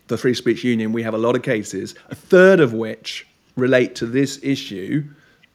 [0.09, 3.27] the Free Speech Union we have a lot of cases, a third of which
[3.57, 5.05] relate to this issue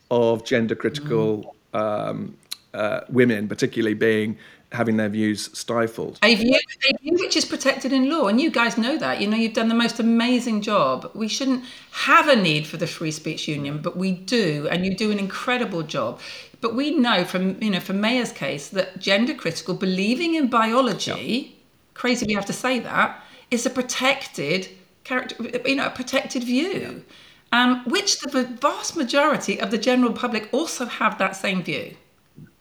[0.10, 1.80] of gender critical mm.
[1.80, 2.38] um,
[2.74, 4.38] uh, women, particularly being
[4.72, 6.20] having their views stifled.
[6.24, 6.59] A view,
[6.89, 9.22] a view which is protected in law, and you guys know that.
[9.22, 11.09] You know, you've done the most amazing job.
[11.13, 14.95] We shouldn't have a need for the free speech union, but we do, and you
[14.95, 16.20] do an incredible job.
[16.61, 21.57] But we know from you know from Maya's case that gender critical believing in biology,
[21.93, 24.70] crazy we have to say that, is a protected
[25.03, 25.36] character,
[25.66, 27.03] you know, a protected view.
[27.51, 31.95] Um, which the vast majority of the general public also have that same view.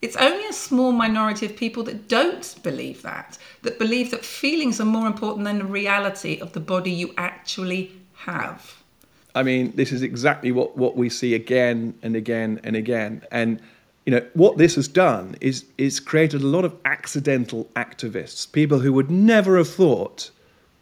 [0.05, 4.79] It's only a small minority of people that don't believe that, that believe that feelings
[4.79, 8.83] are more important than the reality of the body you actually have.
[9.35, 13.23] I mean, this is exactly what, what we see again and again and again.
[13.31, 13.63] And
[14.05, 18.81] you know what this has done is is created a lot of accidental activists, people
[18.81, 20.31] who would never have thought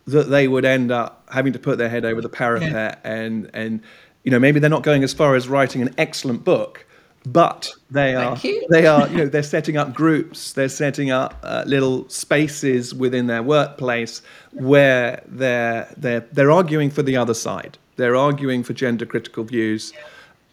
[0.06, 3.12] that they would end up having to put their head over the parapet yeah.
[3.12, 3.80] and and
[4.24, 6.84] you know maybe they're not going as far as writing an excellent book,
[7.24, 8.36] but they are
[8.70, 13.28] they are you know they're setting up groups they're setting up uh, little spaces within
[13.28, 17.78] their workplace where they're they're they're arguing for the other side.
[17.96, 19.92] They're arguing for gender critical views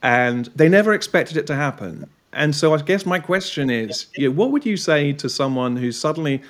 [0.04, 2.10] and they never expected it to happen.
[2.32, 5.76] And so i guess my question is you know, what would you say to someone
[5.76, 6.42] who suddenly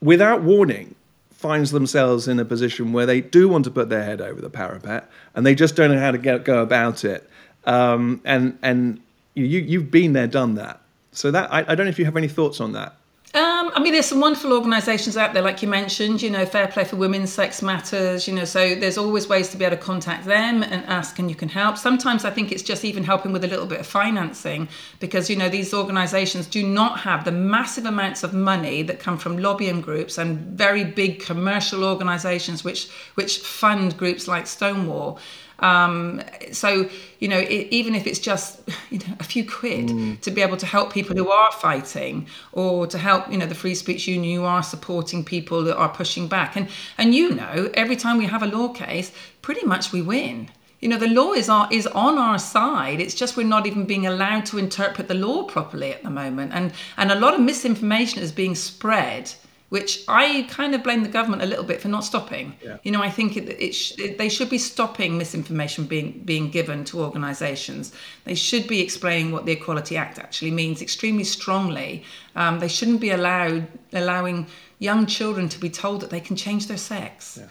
[0.00, 0.94] without warning
[1.30, 4.50] finds themselves in a position where they do want to put their head over the
[4.50, 7.28] parapet and they just don't know how to get, go about it?
[7.66, 9.00] Um, and and
[9.34, 10.80] you, you've been there, done that.
[11.12, 12.96] So that I, I don't know if you have any thoughts on that.
[13.32, 16.66] Um, I mean, there's some wonderful organisations out there, like you mentioned, you know, Fair
[16.66, 19.82] Play for Women, Sex Matters, you know, so there's always ways to be able to
[19.82, 21.78] contact them and ask, and you can help.
[21.78, 24.68] Sometimes I think it's just even helping with a little bit of financing
[24.98, 29.16] because, you know, these organisations do not have the massive amounts of money that come
[29.16, 35.20] from lobbying groups and very big commercial organisations which, which fund groups like Stonewall.
[35.60, 36.88] Um, so,
[37.18, 40.20] you know, it, even if it's just, you know, a few quid mm.
[40.20, 43.54] to be able to help people who are fighting or to help, you know, the
[43.54, 46.56] Free Speech Union you are supporting people that are pushing back.
[46.56, 50.50] And, and you know, every time we have a law case, pretty much we win.
[50.80, 53.00] You know, the law is, our, is on our side.
[53.00, 56.52] It's just we're not even being allowed to interpret the law properly at the moment.
[56.54, 59.30] And, and a lot of misinformation is being spread
[59.70, 62.54] which I kind of blame the government a little bit for not stopping.
[62.62, 62.78] Yeah.
[62.82, 66.50] You know, I think it, it, sh- it, they should be stopping misinformation being being
[66.50, 67.92] given to organisations.
[68.24, 72.02] They should be explaining what the Equality Act actually means extremely strongly.
[72.34, 74.48] Um, they shouldn't be allowed allowing
[74.80, 77.38] young children to be told that they can change their sex.
[77.40, 77.46] Yeah.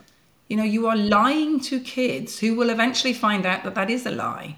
[0.49, 4.05] You know, you are lying to kids who will eventually find out that that is
[4.05, 4.57] a lie.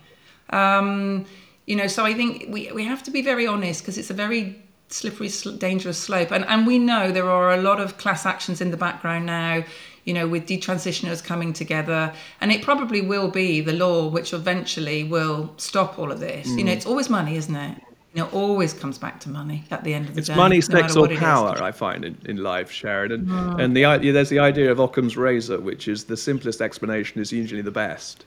[0.49, 1.26] Um,
[1.68, 4.16] you know, so I think we, we have to be very honest because it's a
[4.16, 4.64] very
[4.94, 6.32] slippery, dangerous slope.
[6.32, 9.64] And, and we know there are a lot of class actions in the background now,
[10.06, 12.14] you know, with detransitioners coming together.
[12.39, 16.48] And it probably will be the law which eventually will stop all of this.
[16.48, 16.58] Mm.
[16.58, 16.76] You know, mm.
[16.76, 17.78] it's always money, isn't it?
[18.14, 20.34] You know, always comes back to money at the end of the it's day.
[20.34, 21.64] It's money, sex, or power.
[21.64, 23.56] I find in, in life, Sharron, and oh.
[23.58, 27.62] and the there's the idea of Occam's razor, which is the simplest explanation is usually
[27.62, 28.26] the best.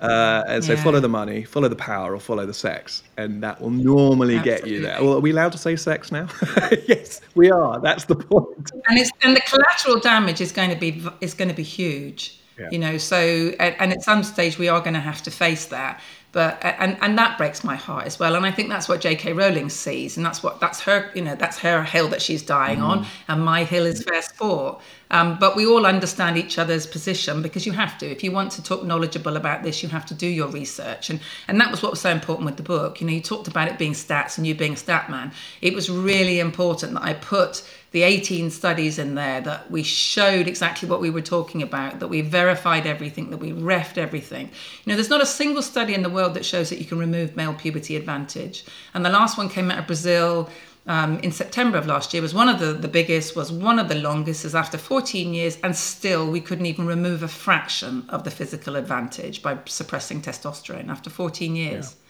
[0.00, 0.82] Uh, and so yeah.
[0.82, 4.70] follow the money, follow the power, or follow the sex, and that will normally Absolutely.
[4.70, 5.02] get you there.
[5.02, 6.28] Well, are we allowed to say sex now?
[6.86, 7.80] yes, we are.
[7.80, 8.70] That's the point.
[8.88, 12.38] And it's and the collateral damage is going to be is going to be huge.
[12.58, 12.68] Yeah.
[12.70, 16.00] You know, so and at some stage we are going to have to face that
[16.36, 18.36] but and and that breaks my heart as well.
[18.36, 21.34] And i think that's what jk rowling sees and that's what that's her you know
[21.34, 22.90] that's her hill that she's dying mm.
[22.90, 27.42] on and my hill is fair sport um, but we all understand each other's position
[27.42, 28.10] because you have to.
[28.10, 31.10] If you want to talk knowledgeable about this you have to do your research.
[31.10, 33.00] And and that was what was so important with the book.
[33.00, 35.32] You know you talked about it being stats and you being a stat man.
[35.60, 37.62] It was really important that i put
[37.96, 42.08] the 18 studies in there that we showed exactly what we were talking about, that
[42.08, 44.50] we verified everything, that we refed everything.
[44.84, 46.98] You know, there's not a single study in the world that shows that you can
[46.98, 48.66] remove male puberty advantage.
[48.92, 50.50] And the last one came out of Brazil.
[50.86, 53.88] Um, in September of last year was one of the, the biggest, was one of
[53.88, 58.24] the longest, is after 14 years, and still we couldn't even remove a fraction of
[58.24, 61.92] the physical advantage by suppressing testosterone after 14 years.
[61.92, 62.02] Yeah.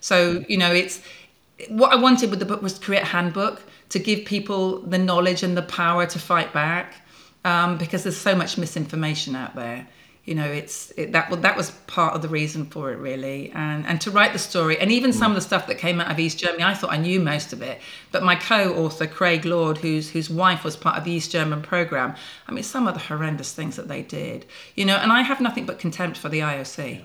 [0.00, 1.02] So, you know, it's
[1.68, 4.98] what I wanted with the book was to create a handbook to give people the
[4.98, 6.94] knowledge and the power to fight back
[7.44, 9.86] um, because there's so much misinformation out there.
[10.24, 13.50] You know it's it, that that was part of the reason for it really.
[13.52, 16.10] And and to write the story and even some of the stuff that came out
[16.10, 17.80] of east germany i thought i knew most of it.
[18.12, 22.14] But my co-author craig lord whose whose wife was part of the east german program
[22.46, 24.44] i mean some of the horrendous things that they did.
[24.74, 27.00] You know and i have nothing but contempt for the ioc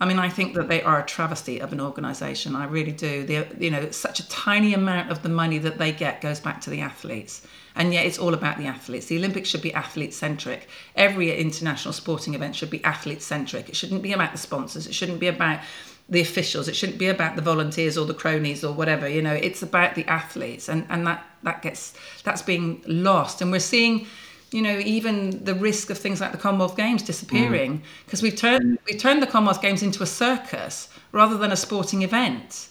[0.00, 2.54] I mean, I think that they are a travesty of an organisation.
[2.54, 3.24] I really do.
[3.24, 6.60] They, you know, such a tiny amount of the money that they get goes back
[6.62, 7.44] to the athletes,
[7.74, 9.06] and yet it's all about the athletes.
[9.06, 10.68] The Olympics should be athlete centric.
[10.94, 13.68] Every international sporting event should be athlete centric.
[13.68, 14.86] It shouldn't be about the sponsors.
[14.86, 15.60] It shouldn't be about
[16.08, 16.68] the officials.
[16.68, 19.08] It shouldn't be about the volunteers or the cronies or whatever.
[19.08, 21.92] You know, it's about the athletes, and and that that gets
[22.22, 24.06] that's being lost, and we're seeing
[24.50, 28.24] you know, even the risk of things like the Commonwealth Games disappearing because mm.
[28.24, 32.68] we've turned we've turned the Commonwealth Games into a circus rather than a sporting event.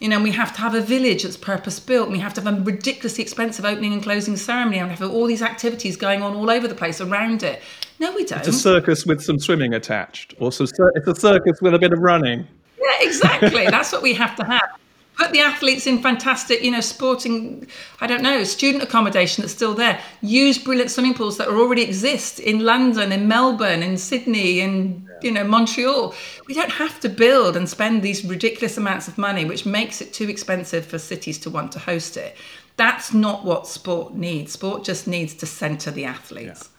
[0.00, 2.10] You know, we have to have a village that's purpose built.
[2.10, 5.26] We have to have a ridiculously expensive opening and closing ceremony, and we have all
[5.26, 7.62] these activities going on all over the place around it.
[8.00, 8.40] No, we don't.
[8.40, 11.92] It's a circus with some swimming attached, or some, it's a circus with a bit
[11.92, 12.46] of running.
[12.78, 13.66] Yeah, exactly.
[13.66, 14.78] That's what we have to have
[15.16, 17.66] put the athletes in fantastic, you know, sporting,
[18.00, 20.00] I don't know, student accommodation that's still there.
[20.22, 25.30] Use brilliant swimming pools that already exist in London, in Melbourne, in Sydney, in, you
[25.30, 26.14] know, Montreal.
[26.46, 30.12] We don't have to build and spend these ridiculous amounts of money, which makes it
[30.12, 32.36] too expensive for cities to want to host it.
[32.76, 34.52] That's not what sport needs.
[34.52, 36.70] Sport just needs to centre the athletes.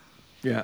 [0.43, 0.51] Yeah.
[0.51, 0.63] yeah.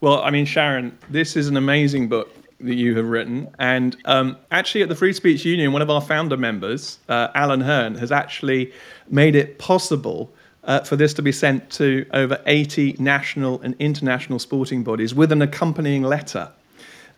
[0.00, 2.32] Well, I mean, Sharron, this is an amazing book
[2.62, 3.48] that you have written.
[3.58, 7.60] And um, actually, at the Free Speech Union, one of our founder members, uh, Alan
[7.60, 8.72] Hearne, has actually
[9.08, 10.32] made it possible
[10.64, 15.32] uh, for this to be sent to over 80 national and international sporting bodies with
[15.32, 16.50] an accompanying letter.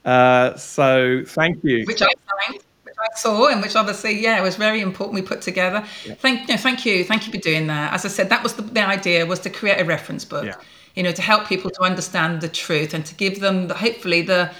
[0.05, 1.84] Uh, so, thank you.
[1.86, 2.61] Which I signed.
[2.82, 5.14] Which I saw, and which obviously, yeah, was very important.
[5.14, 5.84] We put together.
[6.05, 6.14] Yeah.
[6.14, 7.93] Thank, no, thank you, thank you for doing that.
[7.93, 10.45] As I said, that was the, the idea was to create a reference book.
[10.45, 10.57] Yeah.
[10.95, 14.22] You know, to help people to understand the truth and to give them, the, hopefully,
[14.22, 14.51] the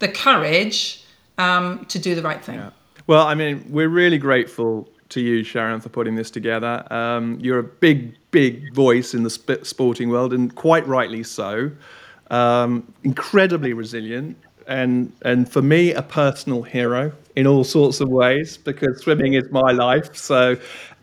[0.00, 1.04] the courage
[1.38, 2.56] um, to do the right thing.
[2.56, 2.70] Yeah.
[3.06, 6.84] Well, I mean, we're really grateful to you, Sharron, for putting this together.
[6.92, 11.70] Um, you're a big, big voice in the sp- sporting world, and quite rightly so.
[12.30, 14.36] Um, incredibly resilient,
[14.66, 19.50] and and for me, a personal hero in all sorts of ways because swimming is
[19.50, 20.14] my life.
[20.14, 20.56] So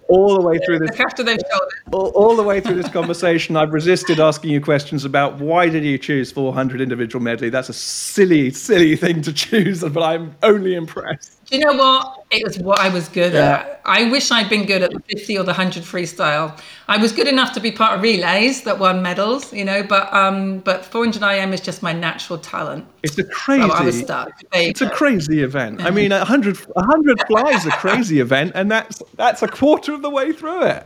[0.09, 1.43] all the way through this after shoulders.
[1.91, 5.83] all, all the way through this conversation, I've resisted asking you questions about why did
[5.83, 7.49] you choose 400 individual medley.
[7.49, 11.33] That's a silly, silly thing to choose, but I'm only impressed.
[11.49, 12.25] Do you know what?
[12.29, 13.59] It was what I was good Yeah.
[13.59, 13.81] at.
[13.85, 16.59] I wish I'd been good at the 50 or the 100 freestyle.
[16.89, 20.11] I was good enough to be part of relays that won medals, you know, but
[20.13, 22.85] um, but 400 IM is just my natural talent.
[23.03, 23.61] It's a So crazy.
[23.71, 24.29] I was stuck.
[24.51, 25.81] It's a crazy event.
[25.85, 29.93] I mean, hundred, a hundred fly is a crazy event, and that's that's a quarter
[29.93, 30.85] of the way through it.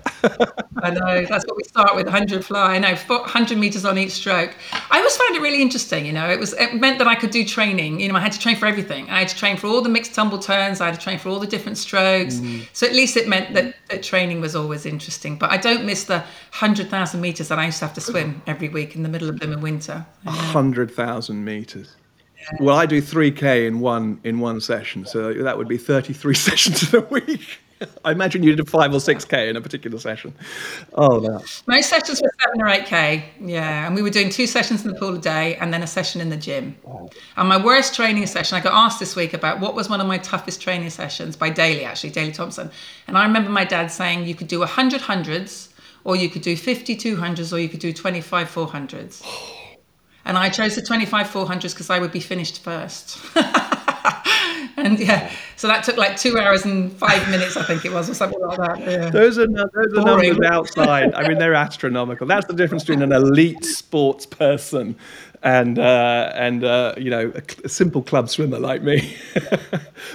[0.83, 2.75] I know that's what we start with 100 fly.
[2.75, 4.53] I know 100 meters on each stroke.
[4.91, 6.05] I always found it really interesting.
[6.05, 7.99] You know, it was it meant that I could do training.
[7.99, 9.09] You know, I had to train for everything.
[9.09, 10.81] I had to train for all the mixed tumble turns.
[10.81, 12.35] I had to train for all the different strokes.
[12.35, 12.67] Mm.
[12.73, 15.37] So at least it meant that, that training was always interesting.
[15.37, 18.69] But I don't miss the 100,000 meters that I used to have to swim every
[18.69, 20.05] week in the middle of them in winter.
[20.25, 21.95] hundred thousand meters.
[22.59, 26.13] Well, I do three k in one in one session, so that would be thirty
[26.13, 27.59] three sessions in a week.
[28.05, 30.33] I imagine you did five or six k in a particular session.
[30.93, 31.41] Oh no!
[31.67, 34.91] Most sessions were seven or eight k, yeah, and we were doing two sessions in
[34.91, 36.75] the pool a day and then a session in the gym.
[37.37, 40.07] And my worst training session, I got asked this week about what was one of
[40.07, 42.71] my toughest training sessions by Daley, actually Daley Thompson.
[43.07, 45.69] And I remember my dad saying you could do 100 hundreds,
[46.03, 49.25] or you could do 50 200s, or you could do 25 400s.
[50.23, 53.17] And I chose the 25 400s because I would be finished first.
[54.85, 58.09] and yeah, so that took like two hours and five minutes, I think it was,
[58.09, 58.79] or something like that.
[58.79, 59.09] Yeah.
[59.09, 60.29] Those are those are Boring.
[60.29, 61.13] numbers outside.
[61.13, 62.27] I mean, they're astronomical.
[62.27, 64.95] That's the difference between an elite sports person
[65.43, 69.15] and uh, and uh, you know a, a simple club swimmer like me.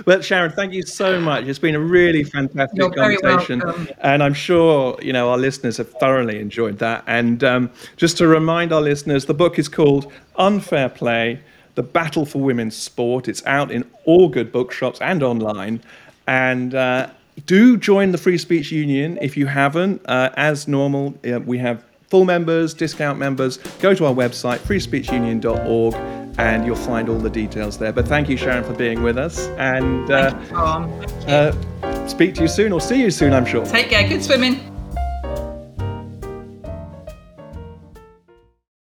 [0.05, 1.45] but Sharron, thank you so much.
[1.45, 3.63] It's been a really fantastic You're conversation,
[3.99, 7.05] and I'm sure you know our listeners have thoroughly enjoyed that.
[7.07, 11.41] And um, just to remind our listeners, the book is called Unfair Play.
[11.77, 13.29] The Battle for Women's Sport.
[13.29, 15.83] It's out in all good bookshops and online.
[16.27, 17.11] And uh,
[17.47, 20.03] do join the Free Speech Union if you haven't.
[20.07, 23.59] Uh, as normal, uh, we have full members, discount members.
[23.79, 25.95] Go to our website, freespeechunion.org,
[26.39, 27.93] and you'll find all the details there.
[27.93, 29.47] But thank you, Sharron, for being with us.
[29.59, 31.05] And uh, you, Tom.
[31.29, 33.65] uh, speak to you soon or see you soon, I'm sure.
[33.67, 34.09] Take care.
[34.09, 34.76] Good swimming.